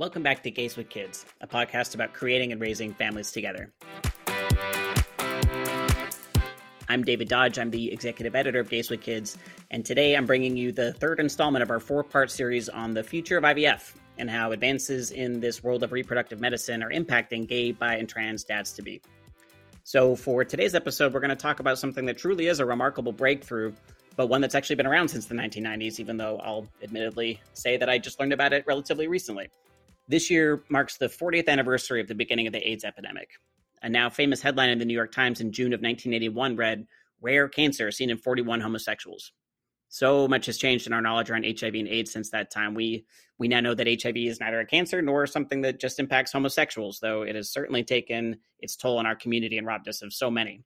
Welcome 0.00 0.22
back 0.22 0.42
to 0.44 0.50
Gays 0.50 0.78
with 0.78 0.88
Kids, 0.88 1.26
a 1.42 1.46
podcast 1.46 1.94
about 1.94 2.14
creating 2.14 2.52
and 2.52 2.60
raising 2.62 2.94
families 2.94 3.32
together. 3.32 3.70
I'm 6.88 7.04
David 7.04 7.28
Dodge. 7.28 7.58
I'm 7.58 7.70
the 7.70 7.92
executive 7.92 8.34
editor 8.34 8.60
of 8.60 8.70
Gays 8.70 8.88
with 8.88 9.02
Kids, 9.02 9.36
and 9.70 9.84
today 9.84 10.16
I'm 10.16 10.24
bringing 10.24 10.56
you 10.56 10.72
the 10.72 10.94
third 10.94 11.20
installment 11.20 11.62
of 11.62 11.70
our 11.70 11.80
four 11.80 12.02
part 12.02 12.30
series 12.30 12.70
on 12.70 12.94
the 12.94 13.02
future 13.02 13.36
of 13.36 13.44
IVF 13.44 13.92
and 14.16 14.30
how 14.30 14.52
advances 14.52 15.10
in 15.10 15.38
this 15.38 15.62
world 15.62 15.82
of 15.82 15.92
reproductive 15.92 16.40
medicine 16.40 16.82
are 16.82 16.90
impacting 16.90 17.46
gay, 17.46 17.70
bi, 17.70 17.96
and 17.96 18.08
trans 18.08 18.42
dads 18.42 18.72
to 18.72 18.80
be. 18.80 19.02
So, 19.84 20.16
for 20.16 20.46
today's 20.46 20.74
episode, 20.74 21.12
we're 21.12 21.20
going 21.20 21.28
to 21.28 21.36
talk 21.36 21.60
about 21.60 21.78
something 21.78 22.06
that 22.06 22.16
truly 22.16 22.46
is 22.46 22.58
a 22.58 22.64
remarkable 22.64 23.12
breakthrough, 23.12 23.74
but 24.16 24.28
one 24.28 24.40
that's 24.40 24.54
actually 24.54 24.76
been 24.76 24.86
around 24.86 25.08
since 25.08 25.26
the 25.26 25.34
1990s, 25.34 26.00
even 26.00 26.16
though 26.16 26.38
I'll 26.38 26.66
admittedly 26.82 27.38
say 27.52 27.76
that 27.76 27.90
I 27.90 27.98
just 27.98 28.18
learned 28.18 28.32
about 28.32 28.54
it 28.54 28.64
relatively 28.66 29.06
recently. 29.06 29.50
This 30.10 30.28
year 30.28 30.64
marks 30.68 30.96
the 30.96 31.06
40th 31.06 31.46
anniversary 31.46 32.00
of 32.00 32.08
the 32.08 32.16
beginning 32.16 32.48
of 32.48 32.52
the 32.52 32.68
AIDS 32.68 32.82
epidemic. 32.82 33.30
A 33.82 33.88
now 33.88 34.10
famous 34.10 34.42
headline 34.42 34.70
in 34.70 34.80
the 34.80 34.84
New 34.84 34.92
York 34.92 35.12
Times 35.12 35.40
in 35.40 35.52
June 35.52 35.72
of 35.72 35.82
1981 35.82 36.56
read, 36.56 36.84
Rare 37.20 37.48
cancer 37.48 37.92
seen 37.92 38.10
in 38.10 38.16
41 38.16 38.60
homosexuals. 38.60 39.30
So 39.88 40.26
much 40.26 40.46
has 40.46 40.58
changed 40.58 40.88
in 40.88 40.92
our 40.92 41.00
knowledge 41.00 41.30
around 41.30 41.44
HIV 41.44 41.74
and 41.74 41.86
AIDS 41.86 42.10
since 42.10 42.28
that 42.30 42.50
time. 42.50 42.74
We 42.74 43.06
we 43.38 43.46
now 43.46 43.60
know 43.60 43.72
that 43.72 43.86
HIV 43.86 44.16
is 44.16 44.40
neither 44.40 44.58
a 44.58 44.66
cancer 44.66 45.00
nor 45.00 45.28
something 45.28 45.60
that 45.60 45.78
just 45.78 46.00
impacts 46.00 46.32
homosexuals, 46.32 46.98
though 46.98 47.22
it 47.22 47.36
has 47.36 47.52
certainly 47.52 47.84
taken 47.84 48.36
its 48.58 48.74
toll 48.74 48.98
on 48.98 49.06
our 49.06 49.14
community 49.14 49.58
and 49.58 49.66
robbed 49.66 49.86
us 49.86 50.02
of 50.02 50.12
so 50.12 50.28
many. 50.28 50.64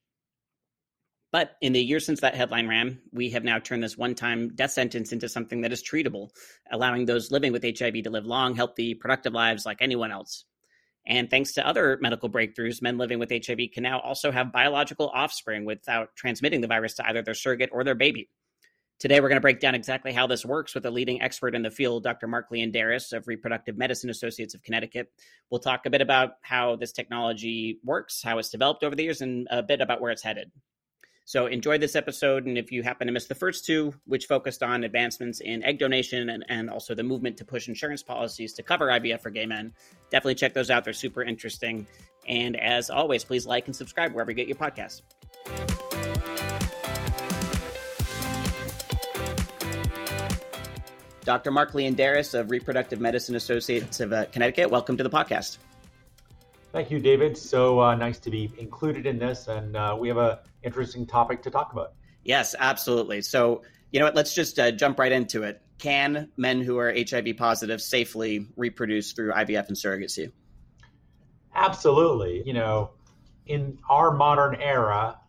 But 1.34 1.56
in 1.60 1.72
the 1.72 1.82
years 1.82 2.06
since 2.06 2.20
that 2.20 2.36
headline 2.36 2.68
ran, 2.68 3.00
we 3.10 3.30
have 3.30 3.42
now 3.42 3.58
turned 3.58 3.82
this 3.82 3.98
one 3.98 4.14
time 4.14 4.54
death 4.54 4.70
sentence 4.70 5.12
into 5.12 5.28
something 5.28 5.62
that 5.62 5.72
is 5.72 5.82
treatable, 5.82 6.28
allowing 6.70 7.06
those 7.06 7.32
living 7.32 7.50
with 7.50 7.64
HIV 7.64 8.04
to 8.04 8.10
live 8.10 8.24
long, 8.24 8.54
healthy, 8.54 8.94
productive 8.94 9.32
lives 9.32 9.66
like 9.66 9.78
anyone 9.80 10.12
else. 10.12 10.44
And 11.08 11.28
thanks 11.28 11.54
to 11.54 11.66
other 11.66 11.98
medical 12.00 12.30
breakthroughs, 12.30 12.80
men 12.80 12.98
living 12.98 13.18
with 13.18 13.32
HIV 13.32 13.58
can 13.72 13.82
now 13.82 13.98
also 13.98 14.30
have 14.30 14.52
biological 14.52 15.10
offspring 15.12 15.64
without 15.64 16.14
transmitting 16.14 16.60
the 16.60 16.68
virus 16.68 16.94
to 16.94 17.08
either 17.08 17.20
their 17.20 17.34
surrogate 17.34 17.70
or 17.72 17.82
their 17.82 17.96
baby. 17.96 18.30
Today, 19.00 19.18
we're 19.18 19.28
going 19.28 19.36
to 19.36 19.40
break 19.40 19.58
down 19.58 19.74
exactly 19.74 20.12
how 20.12 20.28
this 20.28 20.46
works 20.46 20.72
with 20.72 20.86
a 20.86 20.90
leading 20.92 21.20
expert 21.20 21.56
in 21.56 21.62
the 21.62 21.70
field, 21.72 22.04
Dr. 22.04 22.28
Mark 22.28 22.48
Leondires 22.52 23.12
of 23.12 23.26
Reproductive 23.26 23.76
Medicine 23.76 24.08
Associates 24.08 24.54
of 24.54 24.62
Connecticut. 24.62 25.10
We'll 25.50 25.58
talk 25.58 25.84
a 25.84 25.90
bit 25.90 26.00
about 26.00 26.34
how 26.42 26.76
this 26.76 26.92
technology 26.92 27.80
works, 27.82 28.22
how 28.22 28.38
it's 28.38 28.50
developed 28.50 28.84
over 28.84 28.94
the 28.94 29.02
years, 29.02 29.20
and 29.20 29.48
a 29.50 29.64
bit 29.64 29.80
about 29.80 30.00
where 30.00 30.12
it's 30.12 30.22
headed. 30.22 30.52
So 31.26 31.46
enjoy 31.46 31.78
this 31.78 31.96
episode. 31.96 32.44
And 32.44 32.58
if 32.58 32.70
you 32.70 32.82
happen 32.82 33.06
to 33.06 33.12
miss 33.12 33.26
the 33.26 33.34
first 33.34 33.64
two, 33.64 33.94
which 34.04 34.26
focused 34.26 34.62
on 34.62 34.84
advancements 34.84 35.40
in 35.40 35.64
egg 35.64 35.78
donation 35.78 36.28
and, 36.28 36.44
and 36.48 36.68
also 36.68 36.94
the 36.94 37.02
movement 37.02 37.38
to 37.38 37.44
push 37.44 37.66
insurance 37.66 38.02
policies 38.02 38.52
to 38.54 38.62
cover 38.62 38.88
IVF 38.88 39.20
for 39.20 39.30
gay 39.30 39.46
men, 39.46 39.72
definitely 40.10 40.34
check 40.34 40.52
those 40.52 40.70
out. 40.70 40.84
They're 40.84 40.92
super 40.92 41.22
interesting. 41.22 41.86
And 42.28 42.60
as 42.60 42.90
always, 42.90 43.24
please 43.24 43.46
like 43.46 43.66
and 43.66 43.74
subscribe 43.74 44.12
wherever 44.12 44.30
you 44.30 44.34
get 44.36 44.48
your 44.48 44.56
podcasts. 44.56 45.00
Dr. 51.24 51.50
Mark 51.50 51.72
Leondires 51.72 52.38
of 52.38 52.50
Reproductive 52.50 53.00
Medicine 53.00 53.34
Associates 53.34 54.00
of 54.00 54.12
uh, 54.12 54.26
Connecticut, 54.26 54.68
welcome 54.68 54.98
to 54.98 55.02
the 55.02 55.08
podcast. 55.08 55.56
Thank 56.74 56.90
you, 56.90 56.98
David. 56.98 57.38
So 57.38 57.80
uh, 57.80 57.94
nice 57.94 58.18
to 58.18 58.30
be 58.30 58.52
included 58.58 59.06
in 59.06 59.16
this, 59.16 59.46
and 59.46 59.76
uh, 59.76 59.96
we 59.96 60.08
have 60.08 60.16
a 60.16 60.40
interesting 60.64 61.06
topic 61.06 61.40
to 61.42 61.50
talk 61.50 61.72
about. 61.72 61.92
Yes, 62.24 62.56
absolutely. 62.58 63.22
So 63.22 63.62
you 63.92 64.00
know 64.00 64.06
what? 64.06 64.16
Let's 64.16 64.34
just 64.34 64.58
uh, 64.58 64.72
jump 64.72 64.98
right 64.98 65.12
into 65.12 65.44
it. 65.44 65.62
Can 65.78 66.32
men 66.36 66.62
who 66.62 66.76
are 66.78 66.92
HIV 66.92 67.36
positive 67.36 67.80
safely 67.80 68.48
reproduce 68.56 69.12
through 69.12 69.30
IVF 69.30 69.68
and 69.68 69.76
surrogacy? 69.76 70.32
Absolutely. 71.54 72.42
You 72.44 72.54
know, 72.54 72.90
in 73.46 73.78
our 73.88 74.10
modern 74.10 74.56
era, 74.56 75.20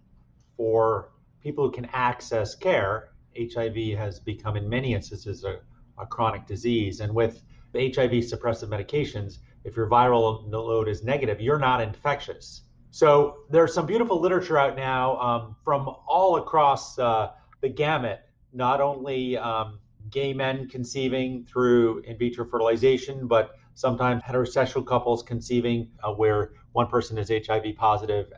for 0.58 1.12
people 1.44 1.66
who 1.66 1.72
can 1.72 1.86
access 1.94 2.56
care, 2.56 3.10
HIV 3.38 4.00
has 4.00 4.20
become, 4.20 4.58
in 4.58 4.68
many 4.68 4.96
instances, 4.96 5.44
a, 5.44 5.60
a 6.02 6.08
chronic 6.08 6.48
disease. 6.48 7.02
And 7.02 7.14
with 7.14 7.44
HIV 7.76 8.24
suppressive 8.24 8.70
medications, 8.70 9.38
if 9.66 9.76
your 9.76 9.90
viral 9.90 10.50
load 10.50 10.88
is 10.88 11.04
negative, 11.04 11.42
you're 11.42 11.60
not 11.60 11.82
infectious. 11.82 12.62
So 12.92 13.40
there's 13.50 13.74
some 13.74 13.86
beautiful 13.86 14.22
literature 14.22 14.58
out 14.58 14.78
now 14.78 15.18
um, 15.20 15.56
from 15.66 15.94
all 16.08 16.38
across 16.38 16.98
uh, 16.98 17.32
the 17.62 17.68
gamut, 17.68 18.22
not 18.54 18.80
only 18.80 19.38
um, 19.38 19.80
gay 20.12 20.34
men 20.34 20.70
conceiving 20.70 21.44
through 21.46 22.00
in 22.00 22.18
vitro 22.18 22.46
fertilization, 22.46 23.28
but 23.28 23.56
sometimes 23.74 24.24
heterosexual 24.24 24.86
couples 24.86 25.24
conceiving 25.24 25.90
uh, 26.04 26.14
where 26.14 26.54
one 26.72 26.88
person 26.88 27.18
is 27.18 27.30
HIV. 27.30 27.66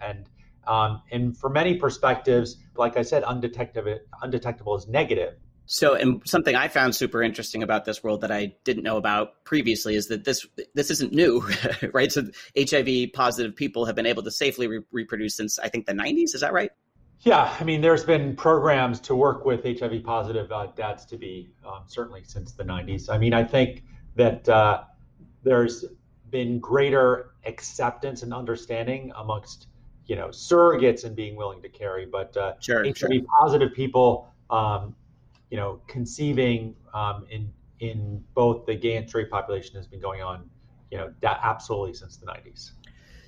And, 0.01 0.29
um, 0.65 1.01
and 1.11 1.37
for 1.37 1.49
many 1.49 1.75
perspectives, 1.75 2.57
like 2.75 2.97
I 2.97 3.01
said, 3.01 3.23
undetectable, 3.27 3.99
undetectable 4.23 4.75
is 4.75 4.87
negative. 4.87 5.35
So, 5.69 5.95
and 5.95 6.21
something 6.25 6.55
I 6.55 6.69
found 6.69 6.95
super 6.95 7.21
interesting 7.21 7.61
about 7.61 7.83
this 7.83 8.01
world 8.01 8.21
that 8.21 8.31
I 8.31 8.53
didn't 8.63 8.83
know 8.83 8.95
about 8.95 9.43
previously 9.43 9.95
is 9.95 10.07
that 10.07 10.23
this 10.23 10.47
this 10.73 10.89
isn't 10.89 11.11
new, 11.11 11.45
right? 11.93 12.09
So, 12.09 12.23
HIV 12.57 13.11
positive 13.13 13.53
people 13.53 13.85
have 13.85 13.95
been 13.95 14.05
able 14.05 14.23
to 14.23 14.31
safely 14.31 14.67
re- 14.67 14.79
reproduce 14.91 15.35
since 15.35 15.59
I 15.59 15.67
think 15.67 15.85
the 15.85 15.93
90s. 15.93 16.33
Is 16.33 16.41
that 16.41 16.53
right? 16.53 16.71
Yeah, 17.21 17.53
I 17.59 17.63
mean, 17.65 17.81
there's 17.81 18.05
been 18.05 18.35
programs 18.35 19.01
to 19.01 19.15
work 19.15 19.43
with 19.43 19.63
HIV 19.63 20.03
positive 20.03 20.51
uh, 20.51 20.67
dads 20.75 21.05
to 21.07 21.17
be 21.17 21.49
um, 21.65 21.83
certainly 21.87 22.23
since 22.23 22.53
the 22.53 22.63
90s. 22.63 23.09
I 23.09 23.17
mean, 23.17 23.33
I 23.33 23.43
think 23.43 23.83
that 24.15 24.47
uh, 24.47 24.83
there's 25.43 25.83
been 26.29 26.59
greater 26.59 27.31
acceptance 27.45 28.23
and 28.23 28.33
understanding 28.33 29.11
amongst 29.17 29.67
you 30.05 30.15
know 30.15 30.29
surrogates 30.29 31.03
and 31.03 31.13
being 31.13 31.35
willing 31.35 31.61
to 31.61 31.69
carry, 31.69 32.05
but 32.05 32.37
uh, 32.37 32.53
sure, 32.61 32.85
HIV 32.85 32.97
sure. 32.97 33.09
positive 33.41 33.73
people. 33.73 34.33
Um, 34.49 34.95
you 35.49 35.57
know, 35.57 35.81
conceiving 35.87 36.75
um, 36.93 37.25
in 37.29 37.51
in 37.79 38.23
both 38.33 38.65
the 38.65 38.75
gay 38.75 38.97
and 38.97 39.07
straight 39.07 39.29
population 39.29 39.75
has 39.75 39.87
been 39.87 40.01
going 40.01 40.21
on, 40.21 40.49
you 40.91 40.97
know, 40.97 41.13
absolutely 41.23 41.93
since 41.93 42.17
the 42.17 42.25
90s. 42.25 42.71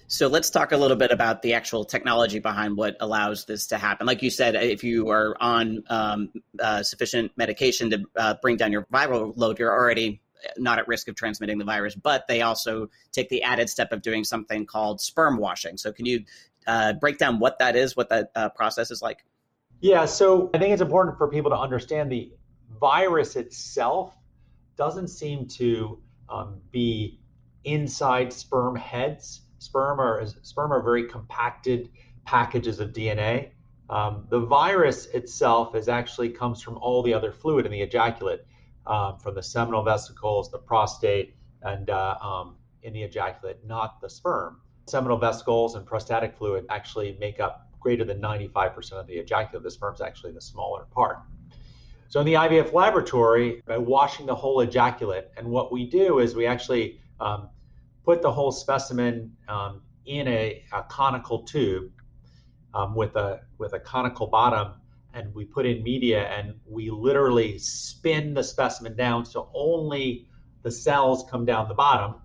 So 0.07 0.28
let's 0.28 0.50
talk 0.50 0.72
a 0.72 0.78
little 0.78 0.97
bit 0.97 1.12
about 1.12 1.44
the 1.44 1.53
actual 1.53 1.85
technology 1.85 2.40
behind 2.40 2.75
what 2.75 2.97
allows 3.00 3.46
this 3.46 3.68
to 3.68 3.78
happen. 3.78 4.08
Like 4.08 4.24
you 4.24 4.31
said, 4.31 4.56
if 4.56 4.84
you 4.84 5.09
are 5.09 5.38
on 5.40 5.84
um, 5.88 6.31
uh, 6.59 6.81
sufficient 6.81 7.31
medication 7.38 7.91
to 7.91 8.06
uh, 8.16 8.34
bring 8.41 8.58
down 8.58 8.72
your 8.72 8.88
viral 8.91 9.34
load, 9.35 9.59
you're 9.59 9.72
already 9.72 10.19
not 10.58 10.79
at 10.79 10.88
risk 10.88 11.09
of 11.09 11.16
transmitting 11.16 11.59
the 11.59 11.66
virus. 11.66 11.94
But 11.94 12.28
they 12.28 12.41
also 12.41 12.90
take 13.12 13.29
the 13.29 13.44
added 13.44 13.69
step 13.69 13.91
of 13.91 14.02
doing 14.02 14.24
something 14.24 14.66
called 14.66 15.00
sperm 15.00 15.38
washing. 15.38 15.78
So 15.78 15.91
can 15.91 16.08
you 16.08 16.24
uh, 16.66 16.94
break 16.94 17.19
down 17.19 17.38
what 17.38 17.59
that 17.59 17.75
is, 17.75 17.96
what 17.96 18.09
that 18.09 18.31
uh, 18.35 18.50
process 18.50 18.90
is 18.90 19.03
like? 19.03 19.24
Yeah, 19.81 20.06
so 20.06 20.50
I 20.53 20.57
think 20.57 20.73
it's 20.73 20.81
important 20.81 21.17
for 21.17 21.28
people 21.29 21.51
to 21.51 21.57
understand 21.57 22.12
the 22.12 22.34
virus 22.79 23.35
itself 23.35 24.13
doesn't 24.78 25.07
seem 25.07 25.47
to 25.47 26.01
um, 26.29 26.62
be 26.72 27.19
inside 27.63 28.34
sperm 28.34 28.75
heads. 28.75 29.41
Sperm 29.59 30.00
are 30.00 30.25
sperm 30.41 30.73
are 30.73 30.81
very 30.81 31.07
compacted 31.07 31.90
packages 32.25 32.79
of 32.79 32.91
DNA. 32.91 33.51
Um, 33.90 34.28
the 34.29 34.40
virus 34.40 35.07
itself 35.07 35.75
is 35.75 35.88
actually 35.88 36.29
comes 36.29 36.61
from 36.61 36.78
all 36.78 37.01
the 37.01 37.13
other 37.13 37.31
fluid 37.31 37.66
in 37.66 37.72
the 37.72 37.81
ejaculate, 37.81 38.46
um, 38.85 39.17
from 39.17 39.34
the 39.34 39.41
seminal 39.41 39.84
vesicles, 39.84 40.51
the 40.51 40.59
prostate, 40.59 41.35
and 41.63 41.90
uh, 41.90 42.17
um, 42.22 42.56
in 42.84 42.94
the 42.94 43.01
ejaculate, 43.01 43.66
not 43.66 44.00
the 44.01 44.09
sperm. 44.09 44.61
Seminal 44.88 45.17
vesicles 45.17 45.75
and 45.75 45.85
prostatic 45.85 46.35
fluid 46.35 46.66
actually 46.69 47.17
make 47.19 47.40
up 47.40 47.69
greater 47.79 48.03
than 48.03 48.22
95% 48.22 48.91
of 48.94 49.07
the 49.07 49.13
ejaculate. 49.13 49.63
The 49.63 49.72
sperm 49.72 49.94
is 49.94 50.01
actually 50.01 50.34
the 50.34 50.41
smaller 50.41 50.85
part. 50.91 51.19
So 52.09 52.19
in 52.19 52.25
the 52.25 52.34
IVF 52.34 52.73
laboratory, 52.73 53.61
by 53.67 53.78
washing 53.78 54.26
the 54.26 54.35
whole 54.35 54.61
ejaculate, 54.61 55.29
and 55.37 55.47
what 55.47 55.72
we 55.72 55.85
do 55.85 56.20
is 56.20 56.35
we 56.35 56.47
actually 56.47 56.99
um, 57.20 57.49
put 58.03 58.23
the 58.23 58.31
whole 58.31 58.52
specimen 58.52 59.31
um, 59.47 59.81
in 60.05 60.28
a, 60.28 60.64
a, 60.73 60.81
conical 60.84 61.43
tube 61.43 61.91
um, 62.73 62.96
with 62.96 63.16
a 63.16 63.41
with 63.59 63.73
a 63.73 63.79
conical 63.79 64.25
bottom, 64.25 64.73
and 65.14 65.34
we 65.35 65.46
put 65.46 65.67
in 65.67 65.84
media, 65.84 66.23
and 66.29 66.55
we 66.66 66.90
literally 66.90 67.59
spin 67.59 68.34
the 68.34 68.43
specimen 68.43 68.96
down 68.96 69.23
so 69.23 69.49
only 69.53 70.28
the 70.64 70.72
cells 70.72 71.25
come 71.29 71.46
down 71.46 71.67
the 71.67 71.75
bottom, 71.75 72.16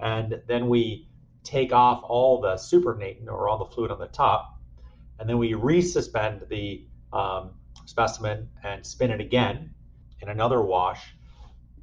and 0.00 0.42
then 0.46 0.68
we 0.68 1.08
take 1.44 1.72
off 1.72 2.02
all 2.04 2.40
the 2.40 2.56
supernatant 2.56 3.28
or 3.28 3.48
all 3.48 3.58
the 3.58 3.74
fluid 3.74 3.90
on 3.90 3.98
the 3.98 4.06
top, 4.08 4.53
and 5.18 5.28
then 5.28 5.38
we 5.38 5.52
resuspend 5.52 6.48
the 6.48 6.86
um, 7.12 7.50
specimen 7.86 8.48
and 8.62 8.84
spin 8.84 9.10
it 9.10 9.20
again 9.20 9.70
in 10.20 10.28
another 10.28 10.60
wash, 10.62 11.14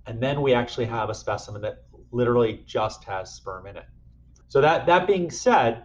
and 0.05 0.21
then 0.21 0.41
we 0.41 0.53
actually 0.53 0.85
have 0.85 1.09
a 1.09 1.13
specimen 1.13 1.61
that 1.61 1.85
literally 2.11 2.63
just 2.65 3.03
has 3.05 3.33
sperm 3.33 3.67
in 3.67 3.77
it. 3.77 3.85
So 4.47 4.59
that 4.61 4.85
that 4.87 5.07
being 5.07 5.31
said, 5.31 5.83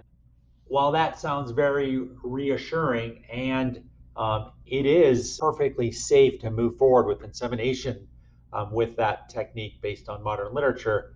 while 0.64 0.90
that 0.92 1.18
sounds 1.18 1.52
very 1.52 2.08
reassuring 2.24 3.24
and 3.32 3.82
um, 4.16 4.52
it 4.64 4.86
is 4.86 5.38
perfectly 5.38 5.92
safe 5.92 6.40
to 6.40 6.50
move 6.50 6.76
forward 6.78 7.06
with 7.06 7.22
insemination 7.22 8.08
um, 8.52 8.72
with 8.72 8.96
that 8.96 9.28
technique 9.28 9.80
based 9.82 10.08
on 10.08 10.22
modern 10.22 10.52
literature. 10.54 11.14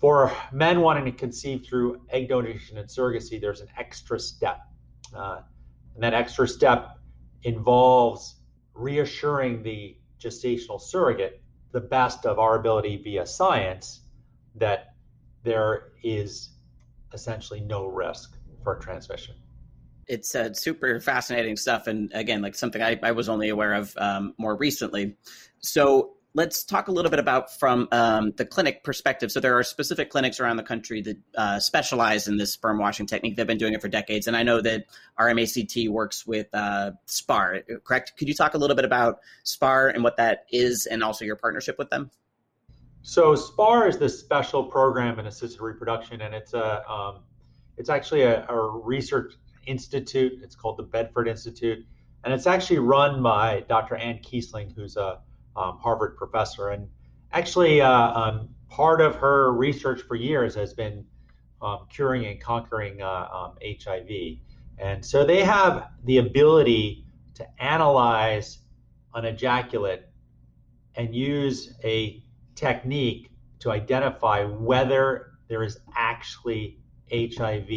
for 0.00 0.32
men 0.50 0.80
wanting 0.80 1.04
to 1.04 1.12
conceive 1.12 1.64
through 1.66 2.00
egg 2.08 2.28
donation 2.28 2.78
and 2.78 2.88
surrogacy, 2.88 3.38
there's 3.38 3.60
an 3.60 3.68
extra 3.78 4.18
step. 4.18 4.60
Uh, 5.14 5.40
and 5.94 6.02
that 6.02 6.14
extra 6.14 6.46
step 6.46 6.98
involves 7.42 8.36
reassuring 8.74 9.62
the 9.62 9.96
gestational 10.20 10.80
surrogate, 10.80 11.42
the 11.72 11.80
best 11.80 12.26
of 12.26 12.38
our 12.38 12.58
ability 12.58 13.00
via 13.02 13.26
science, 13.26 14.00
that 14.54 14.94
there 15.42 15.92
is 16.02 16.50
essentially 17.12 17.60
no 17.60 17.86
risk 17.86 18.36
for 18.62 18.76
transmission. 18.76 19.34
It's 20.06 20.34
uh, 20.34 20.52
super 20.54 21.00
fascinating 21.00 21.56
stuff, 21.56 21.86
and 21.86 22.10
again, 22.14 22.42
like 22.42 22.54
something 22.54 22.82
I, 22.82 22.98
I 23.02 23.12
was 23.12 23.28
only 23.28 23.48
aware 23.48 23.74
of 23.74 23.96
um, 23.96 24.34
more 24.38 24.56
recently. 24.56 25.16
So, 25.60 26.14
let's 26.34 26.64
talk 26.64 26.88
a 26.88 26.92
little 26.92 27.10
bit 27.10 27.18
about 27.18 27.58
from 27.58 27.88
um, 27.92 28.32
the 28.36 28.44
clinic 28.44 28.84
perspective. 28.84 29.32
So 29.32 29.40
there 29.40 29.58
are 29.58 29.62
specific 29.62 30.10
clinics 30.10 30.38
around 30.38 30.56
the 30.56 30.62
country 30.62 31.02
that 31.02 31.16
uh, 31.36 31.58
specialize 31.58 32.28
in 32.28 32.36
this 32.36 32.52
sperm 32.52 32.78
washing 32.78 33.06
technique. 33.06 33.36
They've 33.36 33.46
been 33.46 33.58
doing 33.58 33.74
it 33.74 33.80
for 33.80 33.88
decades, 33.88 34.26
and 34.26 34.36
I 34.36 34.42
know 34.42 34.60
that 34.60 34.84
RMACT 35.18 35.88
works 35.88 36.26
with 36.26 36.46
uh, 36.52 36.92
SPAR. 37.06 37.62
Correct? 37.84 38.12
Could 38.16 38.28
you 38.28 38.34
talk 38.34 38.54
a 38.54 38.58
little 38.58 38.76
bit 38.76 38.84
about 38.84 39.20
SPAR 39.44 39.88
and 39.88 40.04
what 40.04 40.16
that 40.18 40.46
is, 40.52 40.86
and 40.86 41.02
also 41.02 41.24
your 41.24 41.36
partnership 41.36 41.78
with 41.78 41.90
them? 41.90 42.10
So 43.02 43.34
SPAR 43.34 43.88
is 43.88 43.98
this 43.98 44.18
special 44.18 44.64
program 44.64 45.18
in 45.18 45.26
assisted 45.26 45.60
reproduction, 45.60 46.20
and 46.20 46.34
it's 46.34 46.54
a 46.54 46.88
um, 46.88 47.22
it's 47.76 47.88
actually 47.88 48.22
a, 48.22 48.46
a 48.48 48.70
research 48.78 49.34
institute. 49.66 50.40
It's 50.42 50.54
called 50.54 50.76
the 50.76 50.84
Bedford 50.84 51.26
Institute, 51.26 51.84
and 52.24 52.32
it's 52.32 52.46
actually 52.46 52.78
run 52.78 53.22
by 53.22 53.64
Dr. 53.68 53.96
Ann 53.96 54.18
Kiessling, 54.18 54.74
who's 54.74 54.96
a 54.96 55.20
um, 55.56 55.78
Harvard 55.78 56.16
professor. 56.16 56.68
And 56.70 56.88
actually, 57.32 57.80
uh, 57.80 57.90
um, 57.90 58.48
part 58.68 59.00
of 59.00 59.16
her 59.16 59.52
research 59.52 60.02
for 60.02 60.14
years 60.14 60.54
has 60.54 60.72
been 60.74 61.04
um, 61.62 61.86
curing 61.90 62.26
and 62.26 62.40
conquering 62.40 63.02
uh, 63.02 63.50
HIV. 63.62 64.08
Um, 64.08 64.38
and 64.78 65.04
so 65.04 65.24
they 65.24 65.42
have 65.42 65.90
the 66.04 66.18
ability 66.18 67.04
to 67.34 67.62
analyze 67.62 68.58
an 69.14 69.24
ejaculate 69.24 70.06
and 70.94 71.14
use 71.14 71.74
a 71.84 72.22
technique 72.54 73.30
to 73.58 73.70
identify 73.70 74.44
whether 74.44 75.32
there 75.48 75.62
is 75.62 75.80
actually 75.94 76.78
HIV 77.12 77.68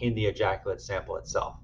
in 0.00 0.14
the 0.14 0.26
ejaculate 0.26 0.80
sample 0.80 1.16
itself. 1.16 1.56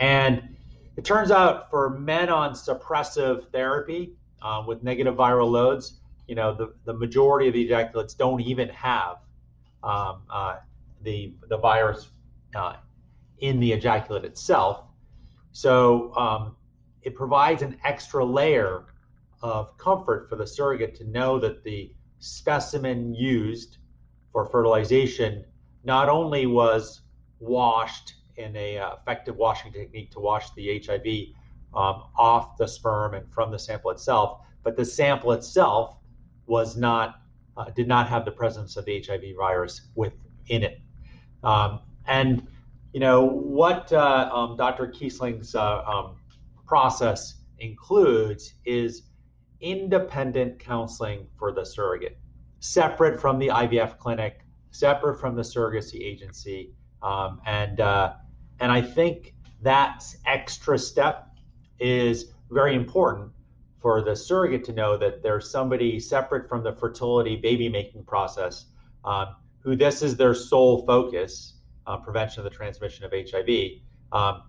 And 0.00 0.56
it 0.96 1.04
turns 1.04 1.30
out 1.30 1.70
for 1.70 1.90
men 1.90 2.28
on 2.28 2.52
suppressive 2.52 3.50
therapy, 3.52 4.14
um, 4.42 4.66
with 4.66 4.82
negative 4.82 5.14
viral 5.14 5.50
loads, 5.50 6.00
you 6.26 6.34
know, 6.34 6.54
the, 6.54 6.72
the 6.84 6.92
majority 6.92 7.48
of 7.48 7.54
the 7.54 7.62
ejaculates 7.62 8.14
don't 8.14 8.40
even 8.40 8.68
have 8.68 9.18
um, 9.82 10.22
uh, 10.30 10.56
the, 11.02 11.34
the 11.48 11.56
virus 11.56 12.10
uh, 12.54 12.76
in 13.38 13.58
the 13.58 13.72
ejaculate 13.72 14.24
itself. 14.24 14.84
So 15.52 16.14
um, 16.16 16.56
it 17.02 17.14
provides 17.14 17.62
an 17.62 17.76
extra 17.84 18.24
layer 18.24 18.84
of 19.42 19.76
comfort 19.78 20.28
for 20.28 20.36
the 20.36 20.46
surrogate 20.46 20.94
to 20.96 21.04
know 21.04 21.38
that 21.40 21.64
the 21.64 21.92
specimen 22.18 23.14
used 23.14 23.78
for 24.32 24.46
fertilization 24.46 25.44
not 25.84 26.08
only 26.08 26.46
was 26.46 27.00
washed 27.38 28.14
in 28.36 28.54
a 28.56 28.78
uh, 28.78 28.94
effective 28.94 29.36
washing 29.36 29.72
technique 29.72 30.10
to 30.12 30.20
wash 30.20 30.52
the 30.54 30.82
HIV 30.86 31.34
um, 31.74 32.04
off 32.16 32.56
the 32.56 32.66
sperm 32.66 33.14
and 33.14 33.32
from 33.32 33.50
the 33.50 33.58
sample 33.58 33.90
itself, 33.90 34.40
but 34.62 34.76
the 34.76 34.84
sample 34.84 35.32
itself 35.32 35.96
was 36.46 36.76
not 36.76 37.20
uh, 37.56 37.70
did 37.70 37.88
not 37.88 38.08
have 38.08 38.24
the 38.24 38.30
presence 38.30 38.76
of 38.76 38.86
HIV 38.86 39.22
virus 39.36 39.82
within 39.94 40.62
it. 40.62 40.80
Um, 41.42 41.80
and 42.06 42.46
you 42.92 43.00
know 43.00 43.24
what 43.24 43.92
uh, 43.92 44.30
um, 44.32 44.56
Dr. 44.56 44.88
Kiessling's 44.88 45.54
uh, 45.54 45.82
um, 45.84 46.16
process 46.66 47.34
includes 47.58 48.54
is 48.64 49.02
independent 49.60 50.58
counseling 50.58 51.26
for 51.38 51.52
the 51.52 51.64
surrogate, 51.64 52.18
separate 52.60 53.20
from 53.20 53.38
the 53.38 53.48
IVF 53.48 53.98
clinic, 53.98 54.40
separate 54.70 55.20
from 55.20 55.36
the 55.36 55.42
surrogacy 55.42 56.00
agency, 56.00 56.72
um, 57.02 57.40
and 57.46 57.80
uh, 57.80 58.14
and 58.60 58.72
I 58.72 58.82
think 58.82 59.34
that 59.62 60.04
extra 60.26 60.78
step 60.78 61.29
is 61.80 62.32
very 62.50 62.74
important 62.74 63.30
for 63.80 64.02
the 64.02 64.14
surrogate 64.14 64.64
to 64.64 64.72
know 64.72 64.96
that 64.96 65.22
there's 65.22 65.50
somebody 65.50 65.98
separate 65.98 66.48
from 66.48 66.62
the 66.62 66.72
fertility 66.72 67.36
baby 67.36 67.68
making 67.68 68.04
process 68.04 68.66
um, 69.04 69.36
who 69.60 69.74
this 69.74 70.02
is 70.02 70.16
their 70.16 70.34
sole 70.34 70.84
focus 70.86 71.54
uh, 71.86 71.96
prevention 71.96 72.40
of 72.40 72.44
the 72.44 72.56
transmission 72.56 73.04
of 73.04 73.12
hiv 73.12 73.48
um, 74.12 74.42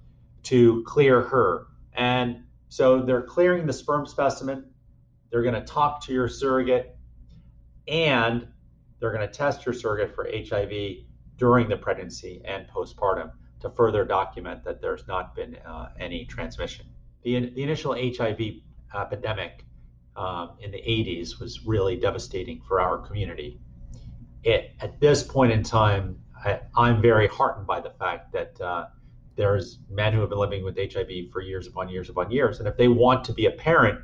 to 0.44 0.83
clear 0.83 1.22
her. 1.22 1.68
And 1.94 2.44
so 2.69 3.01
they're 3.01 3.22
clearing 3.22 3.66
the 3.66 3.74
sperm 3.74 4.06
specimen 4.06 4.66
they're 5.31 5.44
going 5.44 5.56
to 5.56 5.66
talk 5.66 6.04
to 6.06 6.13
your 6.13 6.27
surrogate 6.27 6.95
and 7.88 8.48
they're 9.00 9.13
going 9.13 9.27
to 9.27 9.34
test 9.34 9.66
your 9.66 9.74
surrogate 9.74 10.13
for 10.13 10.25
hiv 10.30 10.72
during 11.38 11.69
the 11.69 11.77
pregnancy 11.77 12.42
and 12.45 12.68
postpartum 12.68 13.31
to 13.62 13.69
further 13.69 14.04
document 14.06 14.63
that 14.63 14.81
there's 14.81 15.07
not 15.07 15.34
been 15.34 15.56
uh, 15.66 15.89
any 16.00 16.25
transmission 16.25 16.86
the, 17.24 17.50
the 17.52 17.64
initial 17.64 17.94
HIV 17.94 18.40
epidemic 18.96 19.66
um, 20.16 20.52
in 20.60 20.72
the 20.72 20.78
80s 20.78 21.40
was 21.40 21.66
really 21.66 21.96
devastating 21.96 22.62
for 22.68 22.82
our 22.82 22.98
community. 22.98 23.60
It, 24.44 24.76
at 24.80 25.00
this 25.00 25.24
point 25.24 25.52
in 25.52 25.64
time, 25.64 26.20
I, 26.44 26.90
am 26.90 27.02
very 27.02 27.28
heartened 27.28 27.68
by 27.68 27.80
the 27.80 27.92
fact 27.92 28.34
that 28.34 28.60
uh, 28.60 28.88
there's 29.36 29.80
men 29.90 30.14
who 30.14 30.22
have 30.22 30.30
been 30.30 30.40
living 30.40 30.64
with 30.64 30.78
HIV 30.78 31.32
for 31.32 31.42
years 31.42 31.68
upon 31.68 31.90
years 31.90 32.10
upon 32.10 32.32
years. 32.32 32.60
And 32.60 32.68
if 32.68 32.76
they 32.78 32.88
want 32.88 33.24
to 33.26 33.34
be 33.34 33.46
a 33.46 33.52
parent, 33.52 34.00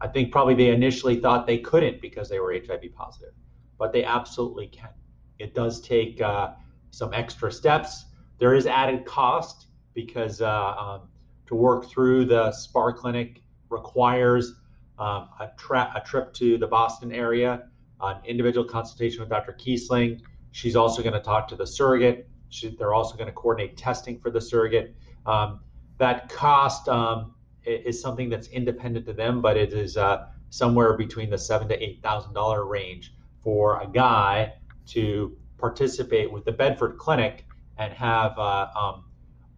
I 0.00 0.08
think 0.08 0.32
probably 0.32 0.54
they 0.54 0.70
initially 0.70 1.20
thought 1.20 1.46
they 1.46 1.58
couldn't 1.58 2.00
because 2.00 2.28
they 2.28 2.40
were 2.40 2.52
HIV 2.52 2.94
positive, 2.94 3.34
but 3.78 3.92
they 3.92 4.04
absolutely 4.04 4.68
can. 4.68 4.90
It 5.38 5.54
does 5.54 5.80
take 5.80 6.20
uh, 6.20 6.52
some 6.90 7.12
extra 7.12 7.52
steps. 7.52 8.06
There 8.38 8.54
is 8.54 8.66
added 8.66 9.04
cost 9.04 9.66
because 9.94 10.40
uh, 10.40 10.74
um, 10.78 11.08
to 11.48 11.54
work 11.54 11.90
through 11.90 12.26
the 12.26 12.52
SPAR 12.52 12.92
clinic 12.92 13.42
requires 13.70 14.54
um, 14.98 15.28
a, 15.40 15.50
tra- 15.56 15.92
a, 15.96 16.00
trip 16.06 16.32
to 16.34 16.58
the 16.58 16.66
Boston 16.66 17.10
area, 17.12 17.64
an 18.00 18.18
individual 18.26 18.66
consultation 18.66 19.20
with 19.20 19.28
Dr. 19.28 19.52
Kiessling. 19.52 20.20
She's 20.52 20.76
also 20.76 21.02
going 21.02 21.14
to 21.14 21.20
talk 21.20 21.48
to 21.48 21.56
the 21.56 21.66
surrogate. 21.66 22.28
She, 22.50 22.74
they're 22.76 22.94
also 22.94 23.16
going 23.16 23.28
to 23.28 23.32
coordinate 23.32 23.76
testing 23.76 24.18
for 24.18 24.30
the 24.30 24.40
surrogate. 24.40 24.94
Um, 25.24 25.60
that 25.98 26.28
cost 26.28 26.88
um, 26.88 27.34
is 27.64 28.00
something 28.00 28.28
that's 28.28 28.48
independent 28.48 29.06
to 29.06 29.12
them, 29.12 29.40
but 29.40 29.56
it 29.56 29.72
is 29.72 29.96
uh, 29.96 30.26
somewhere 30.50 30.96
between 30.96 31.30
the 31.30 31.38
seven 31.38 31.68
to 31.68 31.82
eight 31.82 32.02
thousand 32.02 32.34
dollar 32.34 32.66
range 32.66 33.14
for 33.42 33.80
a 33.80 33.86
guy 33.86 34.52
to 34.86 35.36
participate 35.58 36.30
with 36.30 36.44
the 36.44 36.52
Bedford 36.52 36.98
Clinic 36.98 37.44
and 37.78 37.92
have 37.92 38.38
uh, 38.38 38.68
um, 38.76 39.04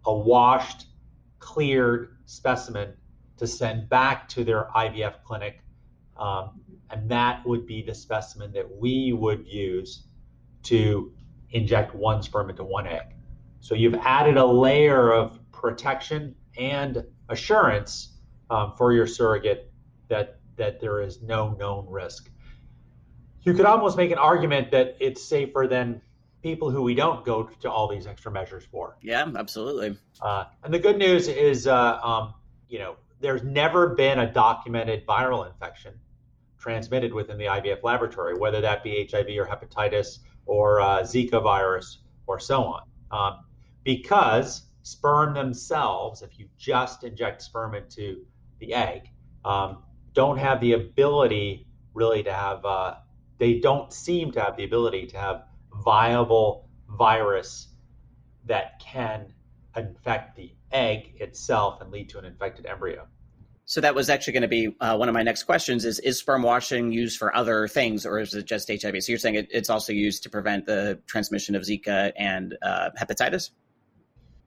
a 0.06 0.14
washed 0.14 0.86
cleared 1.40 2.16
specimen 2.26 2.94
to 3.38 3.46
send 3.46 3.88
back 3.88 4.28
to 4.28 4.44
their 4.44 4.68
IVF 4.76 5.22
clinic. 5.24 5.60
Um, 6.16 6.60
and 6.90 7.10
that 7.10 7.44
would 7.46 7.66
be 7.66 7.82
the 7.82 7.94
specimen 7.94 8.52
that 8.52 8.70
we 8.70 9.12
would 9.12 9.46
use 9.46 10.04
to 10.64 11.12
inject 11.50 11.94
one 11.94 12.22
sperm 12.22 12.50
into 12.50 12.62
one 12.64 12.86
egg. 12.86 13.14
So 13.60 13.74
you've 13.74 13.94
added 13.94 14.36
a 14.36 14.44
layer 14.44 15.12
of 15.12 15.38
protection 15.52 16.34
and 16.56 17.04
assurance 17.28 18.18
um, 18.50 18.74
for 18.76 18.92
your 18.92 19.06
surrogate 19.06 19.72
that 20.08 20.40
that 20.56 20.80
there 20.80 21.00
is 21.00 21.22
no 21.22 21.52
known 21.52 21.86
risk. 21.88 22.30
You 23.42 23.54
could 23.54 23.64
almost 23.64 23.96
make 23.96 24.10
an 24.10 24.18
argument 24.18 24.70
that 24.72 24.96
it's 25.00 25.22
safer 25.22 25.66
than 25.68 26.02
people 26.42 26.70
who 26.70 26.82
we 26.82 26.94
don't 26.94 27.24
go 27.24 27.44
to 27.60 27.70
all 27.70 27.88
these 27.88 28.06
extra 28.06 28.30
measures 28.30 28.64
for. 28.70 28.96
Yeah, 29.02 29.30
absolutely. 29.36 29.98
Uh, 30.20 30.44
and 30.62 30.72
the 30.72 30.78
good 30.78 30.98
news 30.98 31.28
is, 31.28 31.66
uh, 31.66 32.00
um, 32.02 32.34
you 32.68 32.78
know, 32.78 32.96
there's 33.20 33.42
never 33.42 33.88
been 33.88 34.18
a 34.18 34.32
documented 34.32 35.06
viral 35.06 35.46
infection 35.46 35.94
transmitted 36.58 37.12
within 37.12 37.38
the 37.38 37.46
IVF 37.46 37.82
laboratory, 37.82 38.38
whether 38.38 38.60
that 38.60 38.82
be 38.82 39.08
HIV 39.10 39.28
or 39.38 39.46
hepatitis 39.46 40.18
or 40.46 40.80
uh, 40.80 41.00
Zika 41.00 41.42
virus 41.42 41.98
or 42.26 42.38
so 42.38 42.62
on. 42.64 42.82
Um, 43.10 43.44
because 43.84 44.62
sperm 44.82 45.34
themselves, 45.34 46.22
if 46.22 46.38
you 46.38 46.48
just 46.58 47.04
inject 47.04 47.42
sperm 47.42 47.74
into 47.74 48.24
the 48.58 48.74
egg, 48.74 49.10
um, 49.44 49.82
don't 50.12 50.38
have 50.38 50.60
the 50.60 50.72
ability 50.72 51.66
really 51.94 52.22
to 52.22 52.32
have, 52.32 52.64
uh, 52.64 52.94
they 53.38 53.58
don't 53.58 53.92
seem 53.92 54.30
to 54.32 54.40
have 54.40 54.56
the 54.56 54.64
ability 54.64 55.06
to 55.06 55.18
have 55.18 55.44
viable 55.84 56.68
virus 56.88 57.68
that 58.46 58.80
can 58.80 59.32
infect 59.76 60.36
the 60.36 60.52
egg 60.72 61.14
itself 61.20 61.80
and 61.80 61.90
lead 61.90 62.08
to 62.10 62.18
an 62.18 62.24
infected 62.24 62.66
embryo. 62.66 63.06
So 63.64 63.80
that 63.82 63.94
was 63.94 64.10
actually 64.10 64.32
going 64.32 64.42
to 64.42 64.48
be 64.48 64.74
uh, 64.80 64.96
one 64.96 65.08
of 65.08 65.14
my 65.14 65.22
next 65.22 65.44
questions: 65.44 65.84
is 65.84 66.00
is 66.00 66.18
sperm 66.18 66.42
washing 66.42 66.90
used 66.90 67.18
for 67.18 67.34
other 67.36 67.68
things, 67.68 68.04
or 68.04 68.18
is 68.18 68.34
it 68.34 68.44
just 68.44 68.68
HIV? 68.68 69.04
So 69.04 69.12
you're 69.12 69.18
saying 69.18 69.36
it, 69.36 69.48
it's 69.52 69.70
also 69.70 69.92
used 69.92 70.24
to 70.24 70.30
prevent 70.30 70.66
the 70.66 70.98
transmission 71.06 71.54
of 71.54 71.62
Zika 71.62 72.10
and 72.16 72.56
uh, 72.62 72.90
hepatitis? 73.00 73.50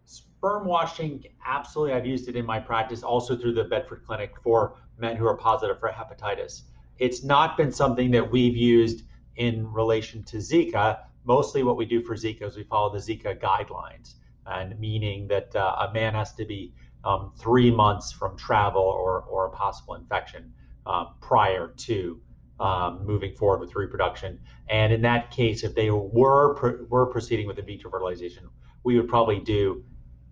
Sperm 0.03 0.65
washing, 0.65 1.23
absolutely. 1.45 1.93
I've 1.93 2.05
used 2.05 2.27
it 2.27 2.35
in 2.35 2.45
my 2.45 2.59
practice, 2.59 3.01
also 3.01 3.37
through 3.37 3.53
the 3.53 3.63
Bedford 3.63 4.03
Clinic 4.05 4.33
for 4.43 4.75
men 4.97 5.15
who 5.15 5.25
are 5.25 5.37
positive 5.37 5.79
for 5.79 5.87
hepatitis. 5.87 6.63
It's 6.99 7.23
not 7.23 7.55
been 7.55 7.71
something 7.71 8.11
that 8.11 8.29
we've 8.29 8.57
used 8.57 9.03
in 9.37 9.71
relation 9.71 10.21
to 10.23 10.37
Zika. 10.37 10.99
Mostly, 11.25 11.63
what 11.63 11.77
we 11.77 11.85
do 11.85 12.01
for 12.01 12.15
Zika 12.15 12.43
is 12.43 12.57
we 12.57 12.63
follow 12.63 12.91
the 12.91 12.99
Zika 12.99 13.39
guidelines, 13.39 14.15
and 14.45 14.77
meaning 14.79 15.27
that 15.27 15.55
uh, 15.55 15.87
a 15.89 15.93
man 15.93 16.13
has 16.13 16.33
to 16.33 16.45
be 16.45 16.73
um, 17.05 17.31
three 17.37 17.71
months 17.71 18.11
from 18.11 18.37
travel 18.37 18.81
or, 18.81 19.21
or 19.21 19.47
a 19.47 19.51
possible 19.51 19.95
infection 19.95 20.53
um, 20.85 21.15
prior 21.21 21.73
to 21.77 22.19
um, 22.59 23.05
moving 23.05 23.35
forward 23.35 23.59
with 23.59 23.75
reproduction. 23.75 24.39
And 24.69 24.93
in 24.93 25.01
that 25.01 25.31
case, 25.31 25.63
if 25.63 25.75
they 25.75 25.91
were 25.91 26.87
were 26.89 27.05
proceeding 27.07 27.47
with 27.47 27.59
in 27.59 27.65
vitro 27.65 27.91
fertilization, 27.91 28.49
we 28.83 28.97
would 28.97 29.07
probably 29.07 29.39
do 29.39 29.83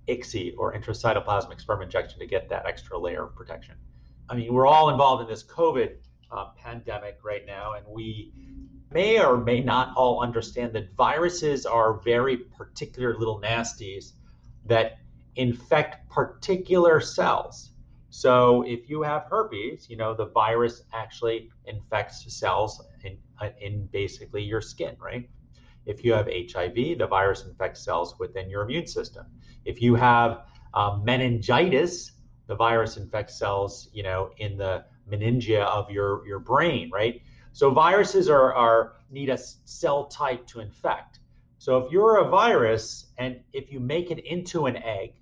ICSI 0.07 0.55
or 0.57 0.73
intracytoplasmic 0.73 1.59
sperm 1.59 1.81
injection 1.81 2.19
to 2.19 2.25
get 2.25 2.49
that 2.49 2.65
extra 2.65 2.97
layer 2.97 3.25
of 3.25 3.35
protection. 3.35 3.75
I 4.29 4.35
mean, 4.35 4.53
we're 4.53 4.67
all 4.67 4.89
involved 4.89 5.23
in 5.23 5.29
this 5.29 5.43
COVID 5.43 5.95
uh, 6.31 6.51
pandemic 6.57 7.19
right 7.23 7.45
now, 7.45 7.73
and 7.73 7.85
we 7.87 8.33
may 8.91 9.23
or 9.23 9.37
may 9.37 9.61
not 9.61 9.95
all 9.95 10.21
understand 10.21 10.73
that 10.73 10.93
viruses 10.95 11.65
are 11.65 12.01
very 12.01 12.37
particular 12.37 13.17
little 13.17 13.39
nasties 13.39 14.13
that 14.65 14.97
infect 15.35 16.09
particular 16.09 16.99
cells. 16.99 17.71
So 18.09 18.63
if 18.63 18.89
you 18.89 19.01
have 19.03 19.23
herpes, 19.29 19.89
you 19.89 19.95
know, 19.95 20.13
the 20.13 20.25
virus 20.27 20.83
actually 20.91 21.49
infects 21.65 22.25
cells 22.37 22.83
in, 23.03 23.17
uh, 23.39 23.49
in 23.59 23.85
basically 23.87 24.43
your 24.43 24.59
skin, 24.59 24.97
right? 24.99 25.29
If 25.85 26.03
you 26.03 26.13
have 26.13 26.27
HIV, 26.27 26.97
the 26.97 27.07
virus 27.09 27.45
infects 27.45 27.83
cells 27.83 28.19
within 28.19 28.49
your 28.49 28.63
immune 28.63 28.87
system. 28.87 29.25
If 29.63 29.81
you 29.81 29.95
have 29.95 30.45
um, 30.73 31.03
meningitis, 31.05 32.11
the 32.47 32.55
virus 32.55 32.97
infects 32.97 33.39
cells, 33.39 33.89
you 33.93 34.03
know, 34.03 34.31
in 34.37 34.57
the 34.57 34.83
meningia 35.09 35.63
of 35.63 35.89
your, 35.89 36.27
your 36.27 36.39
brain, 36.39 36.89
right? 36.91 37.21
So 37.53 37.71
viruses 37.71 38.29
are, 38.29 38.53
are 38.53 38.93
need 39.09 39.29
a 39.29 39.37
cell 39.37 40.05
type 40.05 40.47
to 40.47 40.59
infect. 40.59 41.19
So 41.57 41.77
if 41.77 41.91
you're 41.91 42.17
a 42.17 42.29
virus 42.29 43.07
and 43.17 43.39
if 43.53 43.71
you 43.71 43.79
make 43.79 44.09
it 44.09 44.19
into 44.19 44.65
an 44.65 44.77
egg, 44.77 45.13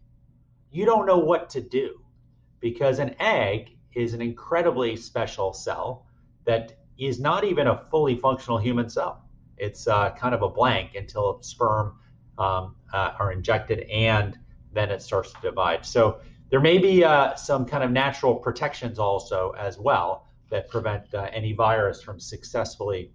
you 0.71 0.85
don't 0.85 1.05
know 1.05 1.17
what 1.17 1.49
to 1.51 1.61
do 1.61 1.99
because 2.59 2.99
an 2.99 3.15
egg 3.19 3.77
is 3.93 4.13
an 4.13 4.21
incredibly 4.21 4.95
special 4.95 5.51
cell 5.53 6.05
that 6.45 6.77
is 6.97 7.19
not 7.19 7.43
even 7.43 7.67
a 7.67 7.85
fully 7.89 8.15
functional 8.15 8.57
human 8.57 8.89
cell. 8.89 9.23
It's 9.57 9.87
uh, 9.87 10.11
kind 10.11 10.35
of 10.35 10.41
a 10.41 10.49
blank 10.49 10.95
until 10.95 11.41
sperm 11.41 11.95
um, 12.37 12.75
uh, 12.93 13.13
are 13.19 13.31
injected 13.31 13.81
and 13.89 14.37
then 14.71 14.91
it 14.91 15.01
starts 15.01 15.33
to 15.33 15.41
divide. 15.41 15.85
So 15.85 16.19
there 16.49 16.61
may 16.61 16.77
be 16.77 17.03
uh, 17.03 17.35
some 17.35 17.65
kind 17.65 17.83
of 17.83 17.91
natural 17.91 18.35
protections 18.35 18.99
also 18.99 19.53
as 19.57 19.77
well 19.77 20.28
that 20.49 20.69
prevent 20.69 21.13
uh, 21.13 21.27
any 21.31 21.53
virus 21.53 22.01
from 22.01 22.19
successfully 22.19 23.11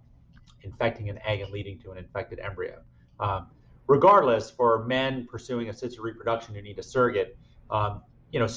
infecting 0.63 1.09
an 1.09 1.19
egg 1.25 1.41
and 1.41 1.51
leading 1.51 1.79
to 1.79 1.91
an 1.91 1.97
infected 1.97 2.39
embryo. 2.39 2.81
Um, 3.19 3.47
regardless, 3.87 4.49
for 4.49 4.85
men 4.85 5.27
pursuing 5.29 5.69
assisted 5.69 6.01
reproduction 6.01 6.55
who 6.55 6.61
need 6.61 6.79
a 6.79 6.83
surrogate, 6.83 7.37
um, 7.69 8.01
you 8.31 8.39
know, 8.39 8.47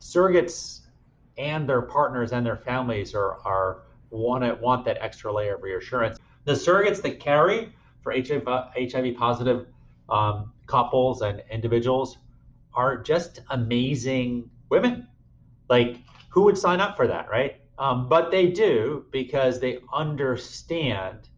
surrogates 0.00 0.80
and 1.38 1.68
their 1.68 1.82
partners 1.82 2.32
and 2.32 2.46
their 2.46 2.56
families 2.56 3.14
are, 3.14 3.38
are 3.44 3.82
want 4.10 4.44
to 4.44 4.54
want 4.54 4.84
that 4.84 4.98
extra 5.00 5.32
layer 5.32 5.56
of 5.56 5.62
reassurance. 5.62 6.18
The 6.44 6.52
surrogates 6.52 7.02
that 7.02 7.20
carry 7.20 7.72
for 8.02 8.12
HIV, 8.12 8.44
HIV 8.46 9.16
positive 9.16 9.66
um, 10.08 10.52
couples 10.66 11.22
and 11.22 11.42
individuals 11.50 12.18
are 12.74 12.96
just 12.96 13.40
amazing 13.50 14.50
women. 14.68 15.08
Like, 15.68 15.98
who 16.28 16.42
would 16.42 16.56
sign 16.56 16.80
up 16.80 16.96
for 16.96 17.06
that, 17.08 17.28
right? 17.28 17.60
Um, 17.78 18.08
but 18.08 18.30
they 18.30 18.48
do 18.48 19.04
because 19.10 19.60
they 19.60 19.80
understand 19.92 21.28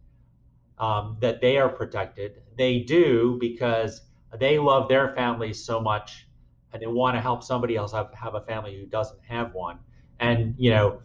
um, 0.77 1.17
that 1.19 1.41
they 1.41 1.57
are 1.57 1.69
protected. 1.69 2.41
They 2.57 2.79
do 2.79 3.37
because 3.39 4.01
they 4.37 4.57
love 4.59 4.87
their 4.87 5.13
families 5.15 5.63
so 5.63 5.81
much 5.81 6.27
and 6.71 6.81
they 6.81 6.87
want 6.87 7.15
to 7.15 7.21
help 7.21 7.43
somebody 7.43 7.75
else 7.75 7.91
have, 7.91 8.13
have 8.13 8.35
a 8.35 8.41
family 8.41 8.77
who 8.77 8.85
doesn't 8.85 9.19
have 9.27 9.53
one. 9.53 9.79
And, 10.19 10.55
you 10.57 10.69
know, 10.69 11.01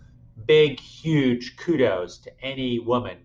big, 0.47 0.79
huge 0.79 1.57
kudos 1.57 2.19
to 2.19 2.45
any 2.45 2.79
woman 2.79 3.19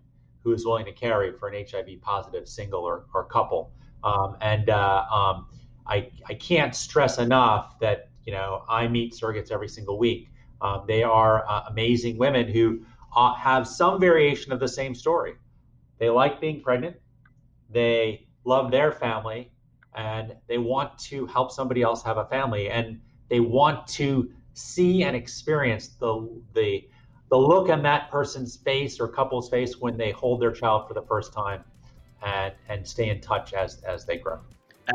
who 0.43 0.53
is 0.53 0.65
willing 0.65 0.85
to 0.85 0.93
carry 0.93 1.33
for 1.33 1.49
an 1.49 1.65
HIV 1.69 2.01
positive 2.01 2.47
single 2.47 2.81
or, 2.81 3.05
or 3.13 3.25
couple. 3.25 3.71
Um, 4.03 4.37
and 4.41 4.69
uh, 4.69 5.03
um, 5.11 5.47
I, 5.85 6.09
I 6.27 6.33
can't 6.35 6.73
stress 6.73 7.17
enough 7.17 7.79
that, 7.79 8.09
you 8.25 8.31
know, 8.31 8.63
I 8.69 8.87
meet 8.87 9.13
surrogates 9.13 9.51
every 9.51 9.67
single 9.67 9.97
week. 9.99 10.28
Um, 10.61 10.83
they 10.87 11.03
are 11.03 11.45
uh, 11.47 11.63
amazing 11.69 12.17
women 12.17 12.47
who 12.47 12.81
uh, 13.15 13.33
have 13.35 13.67
some 13.67 13.99
variation 13.99 14.51
of 14.51 14.59
the 14.59 14.67
same 14.67 14.93
story. 14.93 15.35
They 15.99 16.09
like 16.09 16.39
being 16.39 16.61
pregnant. 16.61 16.97
They 17.69 18.27
love 18.45 18.71
their 18.71 18.91
family 18.91 19.51
and 19.95 20.35
they 20.47 20.57
want 20.57 20.97
to 20.97 21.25
help 21.27 21.51
somebody 21.51 21.81
else 21.81 22.03
have 22.03 22.17
a 22.17 22.25
family 22.25 22.69
and 22.69 22.99
they 23.29 23.39
want 23.39 23.87
to 23.87 24.31
see 24.53 25.03
and 25.03 25.15
experience 25.15 25.89
the 25.99 26.41
the 26.53 26.87
the 27.29 27.37
look 27.37 27.69
on 27.69 27.83
that 27.83 28.09
person's 28.09 28.57
face 28.57 28.99
or 28.99 29.07
couple's 29.07 29.49
face 29.49 29.77
when 29.79 29.97
they 29.97 30.11
hold 30.11 30.41
their 30.41 30.51
child 30.51 30.87
for 30.87 30.93
the 30.93 31.01
first 31.03 31.33
time 31.33 31.63
and 32.23 32.53
and 32.67 32.87
stay 32.87 33.09
in 33.09 33.21
touch 33.21 33.53
as 33.53 33.81
as 33.83 34.05
they 34.05 34.17
grow 34.17 34.39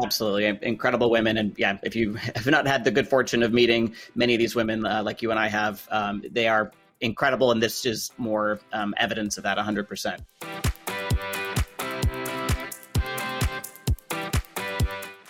Absolutely, 0.03 0.59
incredible 0.63 1.11
women, 1.11 1.37
and 1.39 1.55
yeah, 1.57 1.79
if 1.83 1.95
you 1.95 2.15
have 2.35 2.47
not 2.47 2.67
had 2.67 2.85
the 2.85 2.91
good 2.91 3.09
fortune 3.09 3.43
of 3.43 3.53
meeting 3.53 3.95
many 4.15 4.35
of 4.35 4.39
these 4.39 4.55
women, 4.55 4.85
uh, 4.87 5.03
like 5.03 5.23
you 5.23 5.31
and 5.31 5.39
I 5.39 5.49
have, 5.49 5.87
um, 5.91 6.23
they 6.31 6.49
are 6.49 6.73
incredible, 7.01 7.53
and 7.53 7.63
this 7.63 7.87
is 7.87 8.11
more 8.19 8.61
um, 8.73 8.95
evidence 8.97 9.37
of 9.37 9.45
that, 9.45 9.59
hundred 9.59 9.89
percent. 9.89 10.23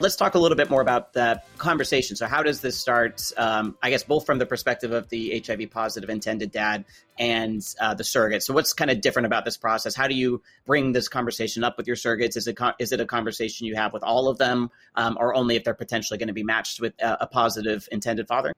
Let's 0.05 0.17
talk 0.17 0.35
a 0.35 0.39
little 0.39 0.57
bit 0.57 0.69
more 0.69 0.83
about 0.83 1.15
that 1.15 1.47
conversation. 1.57 2.15
So, 2.15 2.27
how 2.27 2.43
does 2.43 2.61
this 2.61 2.79
start? 2.79 3.33
Um, 3.39 3.77
I 3.83 3.89
guess 3.89 4.05
both 4.05 4.27
from 4.27 4.39
the 4.39 4.45
perspective 4.45 4.93
of 4.93 5.09
the 5.09 5.43
HIV 5.45 5.71
positive 5.71 6.11
intended 6.11 6.53
dad 6.53 6.85
and 7.19 7.67
uh, 7.81 7.95
the 7.95 8.05
surrogate. 8.05 8.43
So, 8.43 8.53
what's 8.53 8.75
kind 8.75 8.91
of 8.91 9.01
different 9.01 9.27
about 9.27 9.47
this 9.47 9.57
process? 9.57 9.95
How 9.95 10.07
do 10.07 10.15
you 10.15 10.43
bring 10.67 10.93
this 10.93 11.09
conversation 11.09 11.65
up 11.65 11.79
with 11.79 11.87
your 11.87 11.97
surrogates? 11.97 12.37
Is 12.37 12.47
it 12.47 12.59
is 12.79 12.93
it 12.93 13.01
a 13.01 13.07
conversation 13.07 13.67
you 13.67 13.77
have 13.77 13.95
with 13.95 14.05
all 14.05 14.29
of 14.29 14.37
them, 14.37 14.71
um, 14.95 15.17
or 15.19 15.35
only 15.35 15.57
if 15.57 15.65
they're 15.65 15.73
potentially 15.73 16.19
going 16.19 16.29
to 16.29 16.35
be 16.35 16.45
matched 16.45 16.81
with 16.81 16.93
a, 17.01 17.23
a 17.23 17.27
positive 17.27 17.89
intended 17.91 18.29
father? 18.29 18.53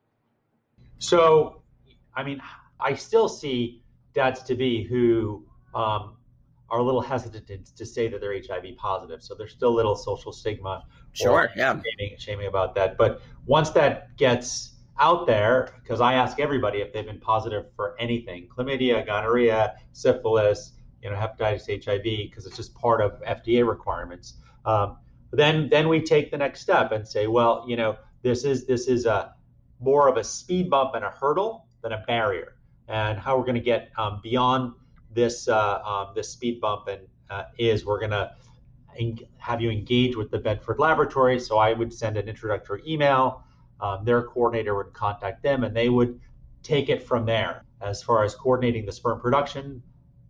So, 0.98 1.62
I 2.12 2.24
mean, 2.24 2.42
I 2.80 2.94
still 2.94 3.28
see 3.28 3.84
dads 4.14 4.42
to 4.44 4.56
be 4.56 4.82
who 4.82 5.46
um, 5.76 6.15
are 6.68 6.78
a 6.78 6.82
little 6.82 7.00
hesitant 7.00 7.46
to, 7.46 7.58
to, 7.76 7.86
say 7.86 8.08
that 8.08 8.20
they're 8.20 8.34
HIV 8.34 8.76
positive. 8.76 9.22
So 9.22 9.34
there's 9.34 9.52
still 9.52 9.70
a 9.70 9.76
little 9.76 9.94
social 9.94 10.32
stigma. 10.32 10.84
Sure, 11.12 11.50
yeah. 11.56 11.80
Shaming, 11.98 12.18
shaming 12.18 12.46
about 12.46 12.74
that. 12.74 12.96
But 12.96 13.22
once 13.46 13.70
that 13.70 14.16
gets 14.16 14.72
out 14.98 15.26
there, 15.26 15.70
because 15.82 16.00
I 16.00 16.14
ask 16.14 16.40
everybody 16.40 16.80
if 16.80 16.92
they've 16.92 17.06
been 17.06 17.20
positive 17.20 17.66
for 17.76 17.94
anything 18.00 18.48
chlamydia, 18.48 19.06
gonorrhea, 19.06 19.76
syphilis, 19.92 20.72
you 21.02 21.10
know, 21.10 21.16
hepatitis, 21.16 21.84
HIV, 21.84 22.02
because 22.02 22.46
it's 22.46 22.56
just 22.56 22.74
part 22.74 23.00
of 23.00 23.22
FDA 23.22 23.66
requirements. 23.66 24.34
Um, 24.64 24.96
then, 25.32 25.68
then 25.68 25.88
we 25.88 26.00
take 26.00 26.30
the 26.30 26.38
next 26.38 26.62
step 26.62 26.92
and 26.92 27.06
say, 27.06 27.26
well, 27.26 27.64
you 27.68 27.76
know, 27.76 27.96
this 28.22 28.44
is 28.44 28.66
this 28.66 28.88
is 28.88 29.06
a 29.06 29.34
more 29.78 30.08
of 30.08 30.16
a 30.16 30.24
speed 30.24 30.68
bump 30.70 30.94
and 30.94 31.04
a 31.04 31.10
hurdle 31.10 31.66
than 31.82 31.92
a 31.92 32.02
barrier, 32.06 32.56
and 32.88 33.18
how 33.18 33.36
we're 33.36 33.44
going 33.44 33.54
to 33.54 33.60
get 33.60 33.90
um, 33.96 34.20
beyond 34.22 34.72
this 35.16 35.48
uh, 35.48 35.80
um, 35.82 36.12
this 36.14 36.28
speed 36.28 36.60
bump 36.60 36.86
and 36.86 37.00
uh, 37.30 37.44
is 37.58 37.84
we're 37.84 38.06
to 38.06 38.30
en- 38.98 39.18
have 39.38 39.60
you 39.60 39.70
engage 39.70 40.14
with 40.14 40.30
the 40.30 40.38
Bedford 40.38 40.78
Laboratory. 40.78 41.40
So 41.40 41.58
I 41.58 41.72
would 41.72 41.92
send 41.92 42.16
an 42.16 42.28
introductory 42.28 42.82
email. 42.86 43.42
Um, 43.80 44.04
their 44.04 44.22
coordinator 44.22 44.76
would 44.76 44.92
contact 44.92 45.42
them, 45.42 45.64
and 45.64 45.76
they 45.76 45.88
would 45.88 46.20
take 46.62 46.88
it 46.88 47.02
from 47.02 47.26
there. 47.26 47.64
As 47.82 48.02
far 48.02 48.24
as 48.24 48.34
coordinating 48.34 48.86
the 48.86 48.92
sperm 48.92 49.20
production, 49.20 49.82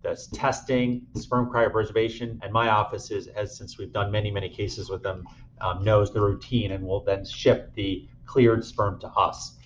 the 0.02 0.16
testing, 0.32 1.06
sperm 1.14 1.48
cryopreservation, 1.48 2.38
and 2.42 2.52
my 2.52 2.68
office 2.70 3.10
is, 3.10 3.28
as 3.28 3.56
since 3.56 3.78
we've 3.78 3.92
done 3.92 4.10
many 4.10 4.30
many 4.30 4.48
cases 4.48 4.90
with 4.90 5.02
them, 5.02 5.28
um, 5.60 5.84
knows 5.84 6.12
the 6.12 6.20
routine 6.20 6.72
and 6.72 6.84
will 6.84 7.04
then 7.04 7.24
ship 7.24 7.72
the 7.74 8.08
cleared 8.24 8.64
sperm 8.64 8.98
to 9.00 9.08
us. 9.10 9.58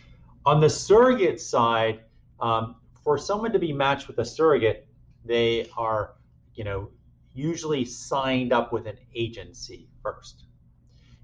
On 0.45 0.61
the 0.61 0.69
surrogate 0.69 1.41
side, 1.41 2.01
um, 2.41 2.77
for 3.03 3.17
someone 3.19 3.53
to 3.53 3.59
be 3.59 3.73
matched 3.73 4.09
with 4.09 4.19
a 4.19 4.25
surrogate, 4.25 4.87
they 5.25 5.69
are, 5.77 6.15
you 6.55 6.65
know, 6.65 6.91
usually 7.33 7.85
signed 7.85 8.53
up 8.53 8.73
with 8.73 8.87
an 8.87 8.97
agency 9.15 9.89
first. 10.03 10.45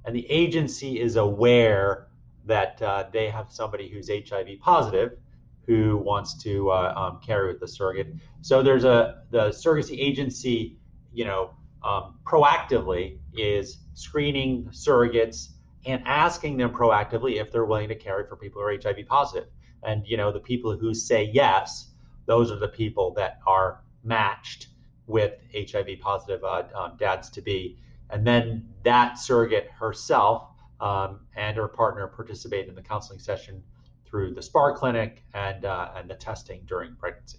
And 0.05 0.15
the 0.15 0.31
agency 0.31 1.01
is 1.01 1.17
aware 1.17 2.07
that 2.45 2.81
uh, 2.81 3.07
they 3.13 3.29
have 3.29 3.51
somebody 3.51 3.89
who's 3.89 4.09
HIV 4.09 4.61
positive 4.61 5.19
who 5.67 5.97
wants 5.99 6.41
to 6.45 6.71
uh, 6.71 6.95
um, 6.97 7.21
carry 7.21 7.49
with 7.49 7.61
the 7.61 7.67
surrogate. 7.67 8.15
So 8.41 8.63
there's 8.63 8.85
a 8.85 9.23
the 9.31 9.49
surrogacy 9.49 9.99
agency, 9.99 10.77
you 11.13 11.25
know, 11.25 11.51
um, 11.83 12.19
proactively 12.25 13.19
is 13.35 13.79
screening 13.95 14.65
surrogates 14.71 15.49
and 15.85 16.03
asking 16.07 16.57
them 16.57 16.71
proactively 16.71 17.41
if 17.41 17.51
they're 17.51 17.65
willing 17.65 17.89
to 17.89 17.95
carry 17.95 18.27
for 18.27 18.37
people 18.37 18.63
who 18.63 18.69
are 18.69 18.79
HIV 18.81 19.07
positive. 19.09 19.49
And 19.83 20.07
you 20.07 20.17
know, 20.17 20.33
the 20.33 20.41
people 20.41 20.77
who 20.77 20.95
say 20.95 21.31
yes, 21.33 21.91
those 22.27 22.51
are 22.51 22.59
the 22.59 22.69
people 22.69 23.13
that 23.15 23.41
are 23.47 23.83
matched 24.07 24.69
with 25.07 25.35
HIV 25.55 26.01
positive 26.01 26.43
uh, 26.45 26.65
um, 26.75 26.97
dads 26.99 27.31
to 27.31 27.41
be. 27.41 27.79
And 28.11 28.27
then 28.27 28.69
that 28.85 29.19
surrogate 29.19 29.69
herself 29.71 30.49
um, 30.81 31.21
and 31.37 31.57
her 31.57 31.69
partner 31.69 32.07
participate 32.07 32.69
in 32.69 32.75
the 32.75 32.83
counseling 32.83 33.19
session 33.19 33.63
through 34.07 34.35
the 34.35 34.43
SPAR 34.43 34.77
clinic 34.77 35.25
and 35.35 35.65
uh, 35.65 35.91
and 35.97 36.09
the 36.09 36.15
testing 36.15 36.63
during 36.67 36.95
pregnancy. 36.97 37.39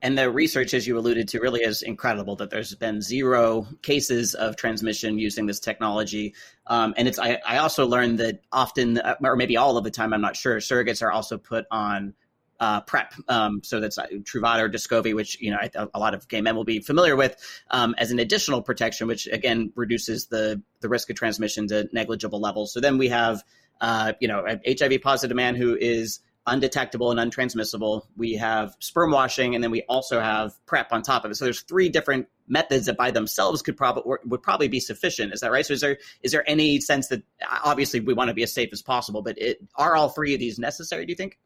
And 0.00 0.16
the 0.16 0.30
research, 0.30 0.74
as 0.74 0.86
you 0.86 0.96
alluded 0.96 1.26
to, 1.28 1.40
really 1.40 1.60
is 1.60 1.82
incredible 1.82 2.36
that 2.36 2.50
there's 2.50 2.72
been 2.76 3.00
zero 3.00 3.66
cases 3.82 4.34
of 4.34 4.54
transmission 4.54 5.18
using 5.18 5.46
this 5.46 5.58
technology. 5.58 6.34
Um, 6.68 6.94
and 6.96 7.08
it's 7.08 7.18
I, 7.18 7.40
I, 7.44 7.58
also 7.58 7.84
learned 7.84 8.18
that 8.18 8.42
often, 8.52 8.98
uh, 8.98 9.16
or 9.24 9.34
maybe 9.34 9.56
all 9.56 9.76
of 9.76 9.82
the 9.82 9.90
time, 9.90 10.12
I'm 10.12 10.20
not 10.20 10.36
sure, 10.36 10.58
surrogates 10.58 11.02
are 11.02 11.10
also 11.10 11.36
put 11.36 11.66
on 11.72 12.14
uh, 12.60 12.80
PrEP. 12.82 13.14
Um, 13.28 13.62
so 13.62 13.80
that's 13.80 13.98
uh, 13.98 14.06
Truvada 14.22 14.60
or 14.60 14.68
Descovy, 14.68 15.14
which 15.14 15.40
you 15.40 15.50
know 15.50 15.58
a 15.94 15.98
lot 15.98 16.14
of 16.14 16.28
gay 16.28 16.40
men 16.40 16.56
will 16.56 16.64
be 16.64 16.80
familiar 16.80 17.16
with 17.16 17.36
um, 17.70 17.94
as 17.98 18.10
an 18.10 18.18
additional 18.18 18.62
protection, 18.62 19.06
which 19.06 19.26
again 19.26 19.72
reduces 19.74 20.26
the 20.26 20.62
the 20.80 20.88
risk 20.88 21.10
of 21.10 21.16
transmission 21.16 21.68
to 21.68 21.88
negligible 21.92 22.40
levels. 22.40 22.72
So 22.72 22.80
then 22.80 22.98
we 22.98 23.08
have 23.08 23.42
uh, 23.80 24.12
you 24.20 24.28
know, 24.28 24.44
HIV 24.66 25.00
positive 25.02 25.36
man 25.36 25.54
who 25.54 25.76
is 25.76 26.20
undetectable 26.46 27.10
and 27.10 27.30
untransmissible. 27.30 28.06
We 28.16 28.34
have 28.34 28.74
sperm 28.80 29.10
washing, 29.10 29.54
and 29.54 29.62
then 29.62 29.70
we 29.70 29.82
also 29.82 30.20
have 30.20 30.54
PrEP 30.66 30.92
on 30.92 31.02
top 31.02 31.24
of 31.24 31.30
it. 31.30 31.34
So 31.34 31.44
there's 31.44 31.60
three 31.62 31.88
different 31.88 32.28
methods 32.48 32.86
that 32.86 32.96
by 32.96 33.10
themselves 33.10 33.62
could 33.62 33.76
probably 33.76 34.16
would 34.24 34.42
probably 34.42 34.68
be 34.68 34.80
sufficient. 34.80 35.32
Is 35.32 35.40
that 35.40 35.52
right? 35.52 35.64
So 35.64 35.74
is 35.74 35.80
there 35.80 35.98
is 36.22 36.32
there 36.32 36.48
any 36.48 36.80
sense 36.80 37.08
that 37.08 37.22
obviously 37.64 38.00
we 38.00 38.14
want 38.14 38.28
to 38.28 38.34
be 38.34 38.42
as 38.42 38.52
safe 38.52 38.70
as 38.72 38.82
possible, 38.82 39.22
but 39.22 39.38
it, 39.38 39.58
are 39.76 39.94
all 39.94 40.08
three 40.08 40.34
of 40.34 40.40
these 40.40 40.58
necessary? 40.58 41.06
Do 41.06 41.12
you 41.12 41.16
think? 41.16 41.38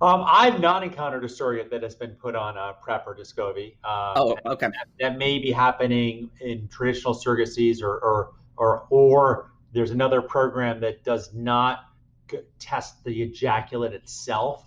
Um, 0.00 0.24
I've 0.26 0.60
not 0.60 0.82
encountered 0.82 1.24
a 1.24 1.28
surrogate 1.28 1.70
that 1.70 1.82
has 1.84 1.94
been 1.94 2.12
put 2.12 2.34
on 2.34 2.56
a 2.56 2.74
PrEP 2.82 3.06
or 3.06 3.14
Descovy. 3.14 3.74
Um, 3.84 4.14
oh, 4.16 4.36
okay. 4.46 4.66
That, 4.66 4.88
that, 4.98 5.18
may 5.18 5.38
be 5.38 5.52
happening 5.52 6.30
in 6.40 6.66
traditional 6.68 7.14
surrogacies 7.14 7.80
or 7.80 7.98
or 8.00 8.32
or, 8.56 8.86
or 8.90 9.52
there's 9.72 9.92
another 9.92 10.20
program 10.20 10.80
that 10.80 11.04
does 11.04 11.32
not 11.32 11.84
test 12.58 13.04
the 13.04 13.22
ejaculate 13.22 13.92
itself 13.92 14.64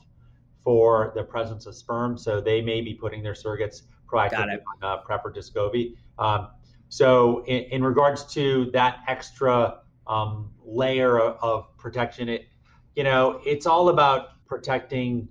for 0.64 1.12
the 1.16 1.24
presence 1.24 1.66
of 1.66 1.76
sperm, 1.76 2.18
so 2.18 2.40
they 2.40 2.62
may 2.62 2.82
be 2.82 2.94
putting 2.94 3.22
their 3.22 3.34
surrogates 3.34 3.84
proactively 4.08 4.58
on 4.60 4.84
uh, 4.84 4.98
PrEP 4.98 5.26
or 5.26 5.34
Descovy. 5.34 5.96
Um, 6.20 6.50
so, 6.90 7.44
in, 7.46 7.64
in, 7.66 7.84
regards 7.84 8.24
to 8.34 8.70
that 8.72 9.00
extra 9.08 9.80
um, 10.08 10.52
layer 10.64 11.20
of, 11.20 11.38
of, 11.42 11.78
protection, 11.78 12.30
it 12.30 12.48
you 12.96 13.04
know 13.04 13.42
it's 13.46 13.66
all 13.66 13.90
about 13.90 14.30
protecting 14.48 15.28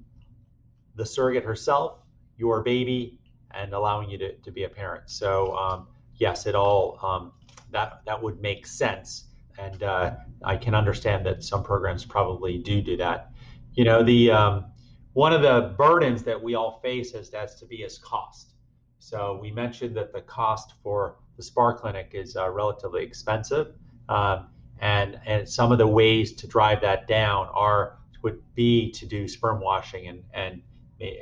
the 0.94 1.06
surrogate 1.06 1.44
herself, 1.44 1.98
your 2.36 2.62
baby, 2.62 3.18
and 3.52 3.72
allowing 3.72 4.10
you 4.10 4.18
to, 4.18 4.32
to 4.36 4.50
be 4.50 4.64
a 4.64 4.68
parent. 4.68 5.10
So, 5.10 5.56
um, 5.56 5.88
yes, 6.16 6.46
it 6.46 6.54
all 6.54 6.98
um, 7.02 7.32
that 7.70 8.02
that 8.06 8.22
would 8.22 8.40
make 8.40 8.66
sense 8.66 9.26
and 9.58 9.82
uh, 9.82 10.14
I 10.44 10.56
can 10.56 10.74
understand 10.74 11.24
that 11.26 11.42
some 11.42 11.62
programs 11.62 12.04
probably 12.04 12.58
do 12.58 12.82
do 12.82 12.96
that. 12.98 13.30
You 13.74 13.84
know, 13.84 14.02
the 14.02 14.30
um, 14.30 14.64
one 15.12 15.32
of 15.32 15.42
the 15.42 15.74
burdens 15.76 16.22
that 16.24 16.42
we 16.42 16.54
all 16.54 16.80
face 16.82 17.14
as 17.14 17.28
dads 17.28 17.54
to 17.56 17.66
be 17.66 17.76
is 17.76 17.98
cost. 17.98 18.52
So 18.98 19.38
we 19.40 19.50
mentioned 19.50 19.96
that 19.96 20.12
the 20.12 20.22
cost 20.22 20.74
for 20.82 21.16
the 21.36 21.42
SPAR 21.42 21.78
clinic 21.78 22.10
is 22.12 22.36
uh, 22.36 22.50
relatively 22.50 23.02
expensive, 23.02 23.74
um, 24.08 24.48
and 24.80 25.18
and 25.26 25.48
some 25.48 25.72
of 25.72 25.78
the 25.78 25.86
ways 25.86 26.32
to 26.34 26.46
drive 26.46 26.80
that 26.82 27.06
down 27.06 27.48
are 27.52 27.98
would 28.22 28.42
be 28.54 28.90
to 28.92 29.06
do 29.06 29.28
sperm 29.28 29.60
washing 29.60 30.08
and 30.08 30.22
and 30.32 30.62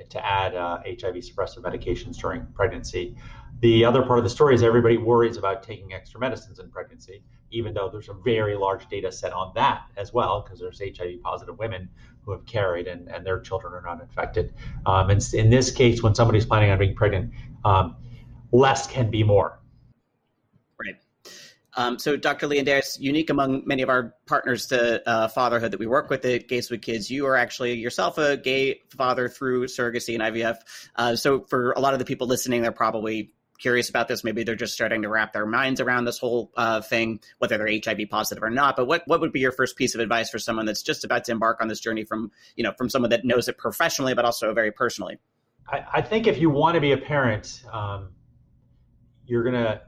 to 0.09 0.25
add 0.25 0.55
uh, 0.55 0.79
HIV 0.87 1.17
suppressive 1.17 1.59
medications 1.59 2.17
during 2.17 2.47
pregnancy. 2.55 3.17
The 3.61 3.85
other 3.85 4.03
part 4.03 4.19
of 4.19 4.25
the 4.25 4.31
story 4.31 4.55
is 4.55 4.63
everybody 4.63 4.97
worries 4.99 5.37
about 5.37 5.63
taking 5.63 5.93
extra 5.93 6.21
medicines 6.21 6.59
in 6.59 6.71
pregnancy, 6.71 7.25
even 7.51 7.75
though 7.75 7.89
there's 7.89 8.09
a 8.09 8.15
very 8.15 8.57
large 8.57 8.89
data 8.89 9.11
set 9.11 9.33
on 9.33 9.53
that 9.55 9.87
as 9.97 10.13
well, 10.13 10.43
because 10.43 10.61
there's 10.61 10.81
HIV 10.81 11.23
positive 11.23 11.59
women 11.59 11.89
who 12.25 12.33
have 12.33 12.45
carried 12.47 12.87
and, 12.87 13.09
and 13.09 13.25
their 13.25 13.41
children 13.41 13.73
are 13.73 13.83
not 13.83 14.01
infected. 14.01 14.55
Um, 14.87 15.11
and 15.11 15.35
in 15.35 15.51
this 15.51 15.71
case, 15.71 16.03
when 16.03 16.15
somebody's 16.15 16.47
planning 16.47 16.71
on 16.71 16.79
being 16.79 16.95
pregnant, 16.95 17.33
um, 17.65 17.97
less 18.53 18.87
can 18.87 19.11
be 19.11 19.23
more. 19.23 19.61
Um, 21.77 21.99
so, 21.99 22.17
Dr. 22.17 22.47
Leondires, 22.47 22.99
unique 23.01 23.31
among 23.31 23.67
many 23.67 23.83
of 23.83 23.89
our 23.89 24.15
partners 24.27 24.67
to 24.67 25.07
uh, 25.09 25.29
fatherhood 25.29 25.73
that 25.73 25.81
we 25.81 25.87
work 25.87 26.11
with 26.11 26.25
at 26.25 26.49
Gays 26.49 26.71
with 26.71 26.83
Kids, 26.83 27.11
you 27.11 27.27
are 27.27 27.37
actually 27.37 27.75
yourself 27.75 28.19
a 28.19 28.37
gay 28.37 28.81
father 28.91 29.29
through 29.29 29.67
surrogacy 29.67 30.15
and 30.15 30.23
IVF. 30.23 30.57
Uh, 30.97 31.17
so, 31.17 31.45
for 31.45 31.73
a 31.73 31.81
lot 31.81 31.93
of 31.93 31.99
the 31.99 32.05
people 32.05 32.27
listening, 32.27 32.63
they're 32.63 32.73
probably 32.73 33.33
curious 33.59 33.89
about 33.89 34.09
this. 34.09 34.25
Maybe 34.25 34.45
they're 34.45 34.55
just 34.55 34.75
starting 34.75 35.03
to 35.03 35.09
wrap 35.09 35.33
their 35.33 35.47
minds 35.47 35.81
around 35.81 36.05
this 36.05 36.19
whole 36.19 36.53
uh, 36.57 36.81
thing, 36.81 37.21
whether 37.39 37.57
they're 37.59 37.81
HIV 37.85 38.09
positive 38.11 38.43
or 38.43 38.51
not. 38.51 38.77
But 38.77 38.87
what 38.87 39.03
what 39.07 39.21
would 39.21 39.33
be 39.33 39.41
your 39.41 39.53
first 39.53 39.77
piece 39.77 39.95
of 39.95 40.01
advice 40.01 40.31
for 40.31 40.39
someone 40.39 40.67
that's 40.67 40.83
just 40.83 41.05
about 41.05 41.25
to 41.25 41.33
embark 41.33 41.61
on 41.61 41.69
this 41.69 41.81
journey 41.81 42.05
from 42.05 42.31
you 42.57 42.65
know 42.65 42.73
from 42.77 42.89
someone 42.89 43.11
that 43.11 43.25
knows 43.25 43.49
it 43.49 43.59
professionally, 43.59 44.15
but 44.15 44.25
also 44.25 44.53
very 44.55 44.71
personally? 44.71 45.19
I, 45.69 45.85
I 45.95 46.03
think 46.03 46.27
if 46.27 46.39
you 46.39 46.51
want 46.51 46.75
to 46.75 46.81
be 46.81 46.93
a 46.93 46.99
parent, 46.99 47.63
um, 47.73 48.11
you're 49.27 49.45
gonna 49.45 49.83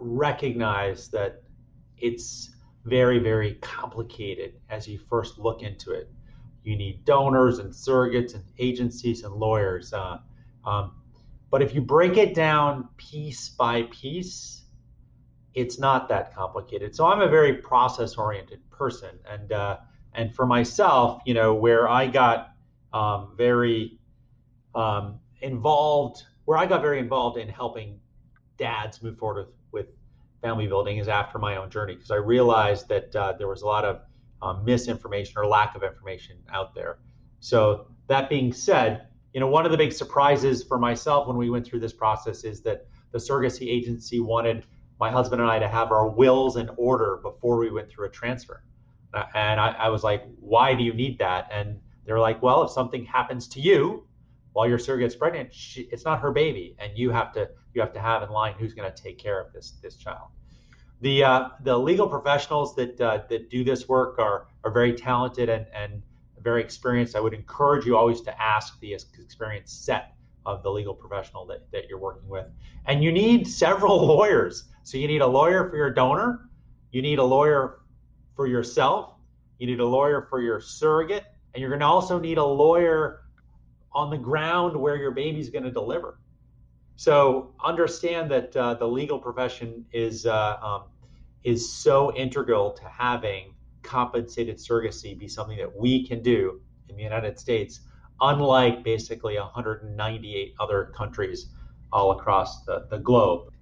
recognize 0.00 1.08
that 1.08 1.42
it's 1.98 2.50
very 2.84 3.18
very 3.18 3.54
complicated 3.56 4.54
as 4.70 4.88
you 4.88 4.98
first 4.98 5.38
look 5.38 5.62
into 5.62 5.92
it. 5.92 6.10
You 6.62 6.76
need 6.76 7.04
donors 7.04 7.58
and 7.58 7.72
surrogates 7.72 8.34
and 8.34 8.44
agencies 8.58 9.22
and 9.24 9.34
lawyers. 9.34 9.92
Uh, 9.92 10.18
um, 10.64 10.92
but 11.50 11.62
if 11.62 11.74
you 11.74 11.80
break 11.80 12.16
it 12.16 12.34
down 12.34 12.88
piece 12.96 13.48
by 13.48 13.82
piece, 13.84 14.62
it's 15.54 15.78
not 15.78 16.08
that 16.08 16.34
complicated. 16.34 16.94
So 16.94 17.06
I'm 17.06 17.20
a 17.20 17.28
very 17.28 17.54
process 17.54 18.14
oriented 18.16 18.60
person, 18.70 19.18
and 19.28 19.52
uh, 19.52 19.78
and 20.14 20.34
for 20.34 20.46
myself, 20.46 21.22
you 21.26 21.34
know, 21.34 21.54
where 21.54 21.88
I 21.88 22.06
got 22.06 22.52
um, 22.92 23.34
very 23.36 23.98
um, 24.74 25.18
involved, 25.40 26.24
where 26.44 26.58
I 26.58 26.66
got 26.66 26.82
very 26.82 26.98
involved 26.98 27.36
in 27.38 27.48
helping 27.48 27.98
dads 28.58 29.02
move 29.02 29.18
forward 29.18 29.46
with 29.46 29.54
family 30.42 30.66
building 30.66 30.98
is 30.98 31.08
after 31.08 31.38
my 31.38 31.56
own 31.56 31.70
journey 31.70 31.94
because 31.94 32.10
I 32.10 32.16
realized 32.16 32.88
that 32.88 33.14
uh, 33.14 33.32
there 33.38 33.48
was 33.48 33.62
a 33.62 33.66
lot 33.66 33.84
of 33.84 34.00
um, 34.42 34.64
misinformation 34.64 35.34
or 35.36 35.46
lack 35.46 35.74
of 35.74 35.82
information 35.82 36.36
out 36.52 36.74
there. 36.74 36.98
So 37.40 37.88
that 38.08 38.28
being 38.28 38.52
said, 38.52 39.06
you 39.32 39.40
know, 39.40 39.46
one 39.46 39.64
of 39.64 39.72
the 39.72 39.78
big 39.78 39.92
surprises 39.92 40.62
for 40.62 40.78
myself 40.78 41.28
when 41.28 41.36
we 41.36 41.50
went 41.50 41.66
through 41.66 41.80
this 41.80 41.92
process 41.92 42.44
is 42.44 42.62
that 42.62 42.86
the 43.12 43.18
surrogacy 43.18 43.68
agency 43.68 44.20
wanted 44.20 44.64
my 44.98 45.10
husband 45.10 45.40
and 45.40 45.50
I 45.50 45.58
to 45.58 45.68
have 45.68 45.92
our 45.92 46.08
wills 46.08 46.56
in 46.56 46.70
order 46.76 47.20
before 47.22 47.58
we 47.58 47.70
went 47.70 47.88
through 47.90 48.06
a 48.06 48.10
transfer. 48.10 48.62
And 49.34 49.60
I, 49.60 49.72
I, 49.72 49.88
was 49.88 50.04
like, 50.04 50.24
why 50.38 50.74
do 50.74 50.84
you 50.84 50.92
need 50.92 51.18
that? 51.18 51.48
And 51.50 51.80
they're 52.04 52.20
like, 52.20 52.42
well, 52.42 52.62
if 52.62 52.70
something 52.70 53.04
happens 53.04 53.48
to 53.48 53.60
you 53.60 54.06
while 54.52 54.68
your 54.68 54.78
surrogate's 54.78 55.14
pregnant, 55.14 55.54
she, 55.54 55.82
it's 55.92 56.04
not 56.04 56.20
her 56.20 56.32
baby, 56.32 56.76
and 56.78 56.96
you 56.96 57.10
have 57.10 57.32
to 57.34 57.48
you 57.74 57.80
have 57.80 57.92
to 57.92 58.00
have 58.00 58.22
in 58.22 58.30
line 58.30 58.54
who's 58.58 58.74
going 58.74 58.90
to 58.90 59.02
take 59.02 59.18
care 59.18 59.40
of 59.40 59.52
this 59.52 59.72
this 59.82 59.96
child. 59.96 60.28
The 61.00 61.24
uh, 61.24 61.48
the 61.62 61.78
legal 61.78 62.08
professionals 62.08 62.74
that 62.76 63.00
uh, 63.00 63.22
that 63.28 63.50
do 63.50 63.64
this 63.64 63.88
work 63.88 64.18
are 64.18 64.48
are 64.64 64.70
very 64.70 64.92
talented 64.94 65.48
and 65.48 65.66
and 65.74 66.02
very 66.42 66.62
experienced, 66.62 67.16
I 67.16 67.20
would 67.20 67.34
encourage 67.34 67.86
you 67.86 67.96
always 67.96 68.20
to 68.22 68.42
ask 68.42 68.78
the 68.80 68.94
experienced 68.94 69.84
set 69.84 70.14
of 70.46 70.62
the 70.62 70.70
legal 70.70 70.94
professional 70.94 71.44
that, 71.46 71.70
that 71.72 71.88
you're 71.88 71.98
working 71.98 72.28
with. 72.28 72.46
And 72.86 73.04
you 73.04 73.12
need 73.12 73.46
several 73.46 74.06
lawyers. 74.06 74.64
So 74.82 74.98
you 74.98 75.06
need 75.06 75.20
a 75.20 75.26
lawyer 75.26 75.68
for 75.68 75.76
your 75.76 75.90
donor, 75.90 76.48
you 76.90 77.02
need 77.02 77.18
a 77.18 77.24
lawyer 77.24 77.80
for 78.34 78.46
yourself, 78.46 79.14
you 79.58 79.66
need 79.66 79.80
a 79.80 79.86
lawyer 79.86 80.26
for 80.30 80.40
your 80.40 80.60
surrogate, 80.60 81.24
and 81.54 81.60
you're 81.60 81.70
going 81.70 81.80
to 81.80 81.86
also 81.86 82.18
need 82.18 82.38
a 82.38 82.44
lawyer 82.44 83.20
on 83.92 84.10
the 84.10 84.18
ground 84.18 84.76
where 84.76 84.96
your 84.96 85.10
baby's 85.10 85.50
going 85.50 85.64
to 85.64 85.70
deliver. 85.70 86.18
So 86.96 87.54
understand 87.64 88.30
that 88.30 88.56
uh, 88.56 88.74
the 88.74 88.86
legal 88.86 89.18
profession 89.18 89.86
is 89.92 90.26
uh, 90.26 90.58
um, 90.62 90.82
is 91.44 91.72
so 91.72 92.14
integral 92.14 92.72
to 92.72 92.84
having 92.84 93.54
compensated 93.82 94.56
surrogacy 94.56 95.18
be 95.18 95.26
something 95.26 95.56
that 95.56 95.74
we 95.74 96.06
can 96.06 96.22
do 96.22 96.60
in 96.88 96.96
the 96.96 97.02
United 97.02 97.38
States, 97.38 97.80
unlike 98.20 98.84
basically 98.84 99.38
198 99.38 100.54
other 100.60 100.92
countries 100.94 101.46
all 101.92 102.12
across 102.12 102.64
the, 102.64 102.86
the 102.90 102.98
globe. 102.98 103.52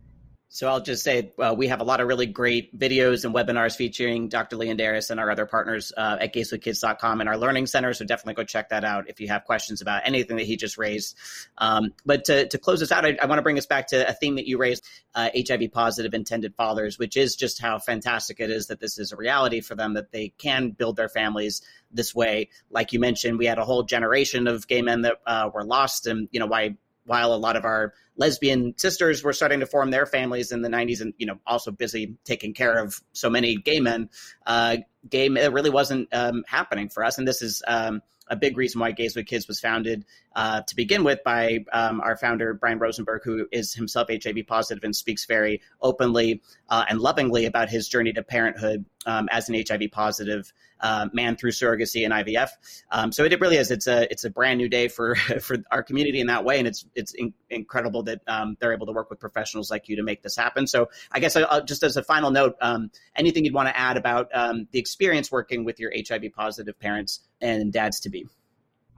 So 0.50 0.66
I'll 0.66 0.80
just 0.80 1.04
say 1.04 1.30
uh, 1.38 1.54
we 1.56 1.68
have 1.68 1.80
a 1.80 1.84
lot 1.84 2.00
of 2.00 2.08
really 2.08 2.24
great 2.24 2.76
videos 2.76 3.26
and 3.26 3.34
webinars 3.34 3.76
featuring 3.76 4.28
Dr. 4.28 4.56
Leondires 4.56 5.10
and 5.10 5.20
our 5.20 5.30
other 5.30 5.44
partners 5.44 5.92
uh, 5.94 6.16
at 6.20 6.34
gayswithkids.com 6.34 7.20
and 7.20 7.28
our 7.28 7.36
learning 7.36 7.66
center. 7.66 7.92
So 7.92 8.06
definitely 8.06 8.42
go 8.42 8.44
check 8.44 8.70
that 8.70 8.82
out 8.82 9.10
if 9.10 9.20
you 9.20 9.28
have 9.28 9.44
questions 9.44 9.82
about 9.82 10.02
anything 10.06 10.38
that 10.38 10.46
he 10.46 10.56
just 10.56 10.78
raised. 10.78 11.16
Um, 11.58 11.92
but 12.06 12.24
to, 12.24 12.48
to, 12.48 12.58
close 12.58 12.80
this 12.80 12.90
out, 12.90 13.04
I, 13.04 13.18
I 13.20 13.26
want 13.26 13.38
to 13.38 13.42
bring 13.42 13.58
us 13.58 13.66
back 13.66 13.88
to 13.88 14.08
a 14.08 14.14
theme 14.14 14.36
that 14.36 14.46
you 14.46 14.56
raised, 14.56 14.84
uh, 15.14 15.28
HIV 15.36 15.70
positive 15.70 16.14
intended 16.14 16.54
fathers, 16.54 16.98
which 16.98 17.18
is 17.18 17.36
just 17.36 17.60
how 17.60 17.78
fantastic 17.78 18.40
it 18.40 18.50
is 18.50 18.68
that 18.68 18.80
this 18.80 18.98
is 18.98 19.12
a 19.12 19.16
reality 19.16 19.60
for 19.60 19.74
them, 19.74 19.94
that 19.94 20.12
they 20.12 20.30
can 20.38 20.70
build 20.70 20.96
their 20.96 21.10
families 21.10 21.60
this 21.90 22.14
way. 22.14 22.48
Like 22.70 22.94
you 22.94 23.00
mentioned, 23.00 23.38
we 23.38 23.46
had 23.46 23.58
a 23.58 23.64
whole 23.64 23.82
generation 23.82 24.46
of 24.46 24.66
gay 24.66 24.80
men 24.80 25.02
that 25.02 25.16
uh, 25.26 25.50
were 25.52 25.64
lost 25.64 26.06
and, 26.06 26.28
you 26.32 26.40
know, 26.40 26.46
why 26.46 26.76
while 27.08 27.34
a 27.34 27.36
lot 27.36 27.56
of 27.56 27.64
our 27.64 27.92
lesbian 28.16 28.74
sisters 28.76 29.22
were 29.22 29.32
starting 29.32 29.60
to 29.60 29.66
form 29.66 29.90
their 29.90 30.06
families 30.06 30.52
in 30.52 30.62
the 30.62 30.68
90s 30.68 31.00
and 31.00 31.14
you 31.18 31.26
know 31.26 31.38
also 31.46 31.70
busy 31.70 32.16
taking 32.24 32.54
care 32.54 32.78
of 32.78 33.00
so 33.12 33.28
many 33.28 33.56
gay 33.56 33.80
men 33.80 34.08
uh, 34.46 34.76
gay 35.08 35.26
it 35.26 35.52
really 35.52 35.70
wasn't 35.70 36.08
um, 36.12 36.44
happening 36.46 36.88
for 36.88 37.04
us. 37.04 37.18
And 37.18 37.26
this 37.26 37.42
is 37.42 37.62
um, 37.66 38.02
a 38.30 38.36
big 38.36 38.56
reason 38.56 38.80
why 38.80 38.92
Gays 38.92 39.16
with 39.16 39.26
Kids 39.26 39.48
was 39.48 39.60
founded 39.60 40.04
uh, 40.34 40.62
to 40.62 40.76
begin 40.76 41.04
with 41.04 41.22
by 41.24 41.64
um, 41.72 42.00
our 42.00 42.16
founder 42.16 42.54
Brian 42.54 42.78
Rosenberg, 42.78 43.22
who 43.24 43.46
is 43.50 43.74
himself 43.74 44.08
HIV 44.10 44.46
positive 44.46 44.84
and 44.84 44.94
speaks 44.94 45.24
very 45.24 45.60
openly 45.80 46.42
uh, 46.68 46.84
and 46.88 47.00
lovingly 47.00 47.46
about 47.46 47.68
his 47.68 47.88
journey 47.88 48.12
to 48.12 48.22
parenthood 48.22 48.84
um, 49.06 49.28
as 49.32 49.48
an 49.48 49.56
HIV 49.66 49.90
positive 49.90 50.52
uh, 50.80 51.08
man 51.12 51.36
through 51.36 51.50
surrogacy 51.50 52.04
and 52.04 52.12
IVF. 52.14 52.50
Um, 52.90 53.10
so 53.10 53.24
it 53.24 53.40
really 53.40 53.56
is. 53.56 53.70
It's 53.70 53.86
a 53.86 54.10
it's 54.10 54.24
a 54.24 54.30
brand 54.30 54.58
new 54.58 54.68
day 54.68 54.88
for 54.88 55.14
for 55.40 55.56
our 55.70 55.82
community 55.82 56.20
in 56.20 56.28
that 56.28 56.44
way, 56.44 56.58
and 56.58 56.68
it's 56.68 56.84
it's 56.94 57.14
in, 57.14 57.32
incredible 57.50 58.02
that 58.04 58.20
um, 58.26 58.56
they're 58.60 58.72
able 58.72 58.86
to 58.86 58.92
work 58.92 59.10
with 59.10 59.18
professionals 59.18 59.70
like 59.70 59.88
you 59.88 59.96
to 59.96 60.02
make 60.02 60.22
this 60.22 60.36
happen. 60.36 60.66
So 60.66 60.90
I 61.10 61.20
guess 61.20 61.36
I'll, 61.36 61.64
just 61.64 61.82
as 61.82 61.96
a 61.96 62.02
final 62.02 62.30
note, 62.30 62.56
um, 62.60 62.90
anything 63.16 63.44
you'd 63.44 63.54
want 63.54 63.68
to 63.68 63.76
add 63.76 63.96
about 63.96 64.28
um, 64.34 64.68
the 64.70 64.78
experience 64.78 65.32
working 65.32 65.64
with 65.64 65.80
your 65.80 65.92
HIV 65.96 66.32
positive 66.34 66.78
parents 66.78 67.20
and 67.40 67.72
dads 67.72 68.00
to 68.00 68.10
be? 68.10 68.26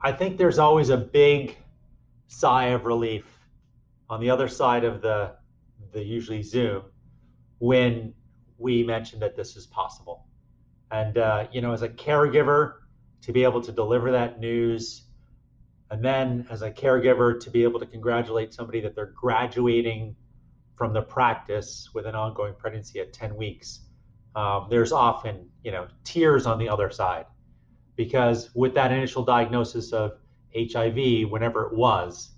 I 0.01 0.11
think 0.11 0.37
there's 0.37 0.59
always 0.59 0.89
a 0.89 0.97
big 0.97 1.57
sigh 2.27 2.67
of 2.67 2.85
relief 2.85 3.25
on 4.09 4.19
the 4.19 4.29
other 4.29 4.47
side 4.47 4.83
of 4.83 5.01
the 5.01 5.33
the 5.93 6.03
usually 6.03 6.41
Zoom 6.41 6.83
when 7.59 8.13
we 8.57 8.83
mention 8.83 9.19
that 9.19 9.35
this 9.35 9.55
is 9.55 9.65
possible. 9.67 10.25
And, 10.91 11.17
uh, 11.17 11.47
you 11.51 11.61
know, 11.61 11.73
as 11.73 11.81
a 11.81 11.89
caregiver, 11.89 12.75
to 13.21 13.31
be 13.31 13.43
able 13.43 13.61
to 13.61 13.71
deliver 13.71 14.11
that 14.11 14.39
news, 14.39 15.03
and 15.89 16.03
then 16.03 16.47
as 16.49 16.61
a 16.61 16.71
caregiver, 16.71 17.39
to 17.39 17.49
be 17.49 17.63
able 17.63 17.79
to 17.79 17.85
congratulate 17.85 18.53
somebody 18.53 18.81
that 18.81 18.95
they're 18.95 19.13
graduating 19.15 20.15
from 20.75 20.93
the 20.93 21.01
practice 21.01 21.89
with 21.93 22.05
an 22.05 22.15
ongoing 22.15 22.53
pregnancy 22.57 22.99
at 22.99 23.13
10 23.13 23.35
weeks, 23.35 23.81
um, 24.35 24.67
there's 24.69 24.91
often, 24.91 25.49
you 25.63 25.71
know, 25.71 25.87
tears 26.03 26.45
on 26.45 26.57
the 26.57 26.69
other 26.69 26.89
side. 26.89 27.25
Because 28.05 28.49
with 28.55 28.73
that 28.73 28.91
initial 28.91 29.23
diagnosis 29.23 29.93
of 29.93 30.17
HIV, 30.55 31.29
whenever 31.29 31.67
it 31.67 31.73
was, 31.73 32.31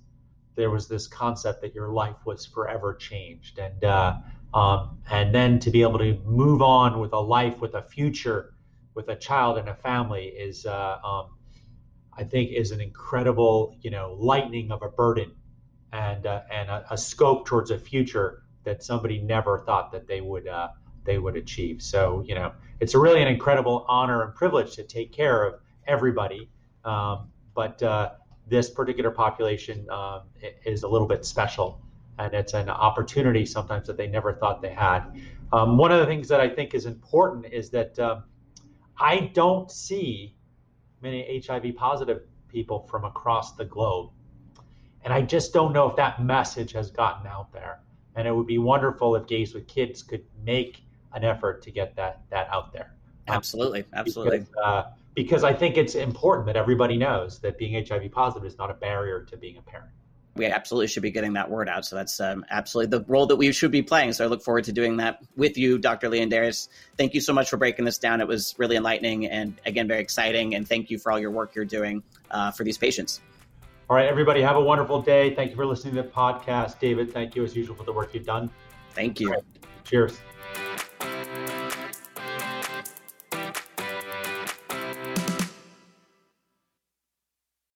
there 0.56 0.70
was 0.70 0.90
this 0.90 1.08
concept 1.08 1.62
that 1.62 1.74
your 1.74 1.94
life 1.94 2.18
was 2.26 2.46
forever 2.46 2.94
changed. 2.94 3.60
And, 3.60 3.82
uh, 3.86 4.18
um, 4.54 4.98
and 5.10 5.34
then 5.34 5.60
to 5.60 5.72
be 5.72 5.82
able 5.82 6.00
to 6.00 6.20
move 6.26 6.62
on 6.62 7.00
with 7.00 7.14
a 7.14 7.20
life, 7.20 7.62
with 7.62 7.76
a 7.76 7.82
future, 7.82 8.54
with 8.94 9.08
a 9.08 9.16
child 9.16 9.58
and 9.58 9.70
a 9.70 9.76
family 9.76 10.26
is, 10.26 10.66
uh, 10.66 10.98
um, 11.02 11.38
I 12.18 12.26
think, 12.26 12.52
is 12.52 12.72
an 12.72 12.82
incredible, 12.82 13.78
you 13.82 13.90
know, 13.90 14.18
lightening 14.20 14.70
of 14.70 14.82
a 14.82 14.90
burden 14.90 15.32
and 15.94 16.26
uh, 16.26 16.42
and 16.52 16.70
a, 16.70 16.86
a, 16.92 16.98
scope 16.98 17.46
towards 17.46 17.72
a 17.72 17.78
future 17.78 18.44
that 18.66 18.84
somebody 18.84 19.20
never 19.22 19.60
thought 19.60 19.92
that 19.94 20.08
they 20.08 20.22
would 20.22 20.48
uh, 20.48 20.68
they 21.04 21.20
would 21.20 21.36
achieve. 21.36 21.82
So 21.82 22.24
you 22.28 22.36
know, 22.36 22.54
it's 22.80 22.96
really 22.96 23.22
an 23.22 23.28
incredible 23.28 23.86
honor 23.88 24.24
and 24.24 24.36
privilege 24.36 24.76
to 24.76 24.84
take 24.84 25.12
care 25.12 25.44
of 25.44 25.60
everybody. 25.88 26.50
Um, 26.86 27.30
but 27.56 27.82
uh, 27.84 28.12
this 28.48 28.70
particular 28.70 29.12
population 29.12 29.88
um, 29.90 30.22
is 30.66 30.84
a 30.84 30.88
little 30.88 31.08
bit 31.08 31.26
special 31.26 31.80
and 32.20 32.34
it's 32.34 32.54
an 32.54 32.70
opportunity 32.70 33.46
sometimes 33.46 33.88
that 33.88 33.98
they 33.98 34.08
never 34.08 34.34
thought 34.34 34.62
they 34.62 34.74
had. 34.74 35.04
Um, 35.52 35.78
one 35.78 35.92
of 35.92 36.00
the 36.00 36.06
things 36.06 36.28
that 36.28 36.40
I 36.40 36.50
think 36.50 36.74
is 36.74 36.86
important 36.86 37.46
is 37.52 37.70
that 37.72 37.98
um, 38.00 38.24
I 39.00 39.32
don't 39.34 39.72
see 39.72 40.36
many 41.02 41.42
HIV 41.46 41.76
positive 41.76 42.22
people 42.48 42.88
from 42.90 43.06
across 43.06 43.56
the 43.56 43.66
globe. 43.66 44.12
And 45.04 45.14
I 45.14 45.22
just 45.22 45.54
don't 45.54 45.74
know 45.74 45.90
if 45.90 45.96
that 45.98 46.24
message 46.24 46.72
has 46.74 46.90
gotten 46.90 47.28
out 47.28 47.52
there. 47.52 47.80
And 48.16 48.28
it 48.28 48.36
would 48.36 48.48
be 48.48 48.60
wonderful 48.60 49.16
if 49.16 49.28
Gays 49.28 49.54
with 49.54 49.68
Kids 49.68 50.04
could 50.04 50.24
make 50.46 50.83
an 51.14 51.24
effort 51.24 51.62
to 51.64 51.72
get 51.72 51.96
that 51.96 52.22
that 52.30 52.48
out 52.52 52.74
there. 52.74 52.94
Absolutely, 53.28 53.86
absolutely. 53.94 54.40
Because, 54.40 54.56
uh, 54.64 54.84
because 55.16 55.44
I 55.44 55.54
think 55.54 55.78
it's 55.78 55.96
important 55.96 56.48
that 56.48 56.58
everybody 56.58 56.98
knows 56.98 57.40
that 57.40 57.58
being 57.58 57.86
HIV 57.86 58.12
positive 58.12 58.46
is 58.46 58.58
not 58.58 58.70
a 58.70 58.74
barrier 58.74 59.24
to 59.24 59.38
being 59.38 59.58
a 59.58 59.62
parent 59.62 59.90
we 60.36 60.46
absolutely 60.46 60.88
should 60.88 61.04
be 61.04 61.12
getting 61.12 61.34
that 61.34 61.50
word 61.50 61.70
out. 61.70 61.86
So 61.86 61.96
that's 61.96 62.20
um, 62.20 62.46
absolutely 62.50 62.98
the 62.98 63.06
role 63.06 63.28
that 63.28 63.36
we 63.36 63.52
should 63.52 63.72
be 63.72 63.82
playing. 63.82 64.14
So 64.14 64.24
I 64.24 64.28
look 64.28 64.42
forward 64.42 64.64
to 64.66 64.72
doing 64.72 64.98
that 64.98 65.20
with 65.36 65.58
you, 65.58 65.78
Dr. 65.78 66.10
Leondires. 66.10 66.70
Thank 66.98 67.14
you 67.14 67.22
so 67.22 67.34
much 67.34 67.50
for 67.50 67.58
breaking 67.58 67.86
this 67.86 68.00
down. 68.00 68.20
It 68.20 68.28
was 68.28 68.56
really 68.58 68.76
enlightening 68.76 69.28
and 69.28 69.60
again 69.66 69.88
very 69.88 70.02
exciting. 70.02 70.56
And 70.56 70.68
thank 70.68 70.90
you 70.90 70.98
for 70.98 71.12
all 71.12 71.20
your 71.20 71.32
work 71.32 71.56
you're 71.56 71.66
doing 71.66 72.04
uh, 72.32 72.52
for 72.52 72.64
these 72.64 72.78
patients. 72.78 73.22
All 73.90 73.98
right, 73.98 74.08
everybody, 74.08 74.42
have 74.42 74.56
a 74.56 74.62
wonderful 74.62 75.02
day. 75.02 75.36
Thank 75.36 75.52
you 75.52 75.56
for 75.56 75.66
listening 75.66 75.96
to 75.96 76.04
the 76.04 76.08
podcast, 76.08 76.80
David. 76.80 77.14
Thank 77.14 77.36
you 77.36 77.44
as 77.44 77.56
usual 77.56 77.76
for 77.76 77.84
the 77.84 77.94
work 77.94 78.14
you've 78.14 78.26
done. 78.26 78.50
Thank 78.92 79.20
you. 79.20 79.32
Right. 79.32 79.44
Cheers. 79.84 80.18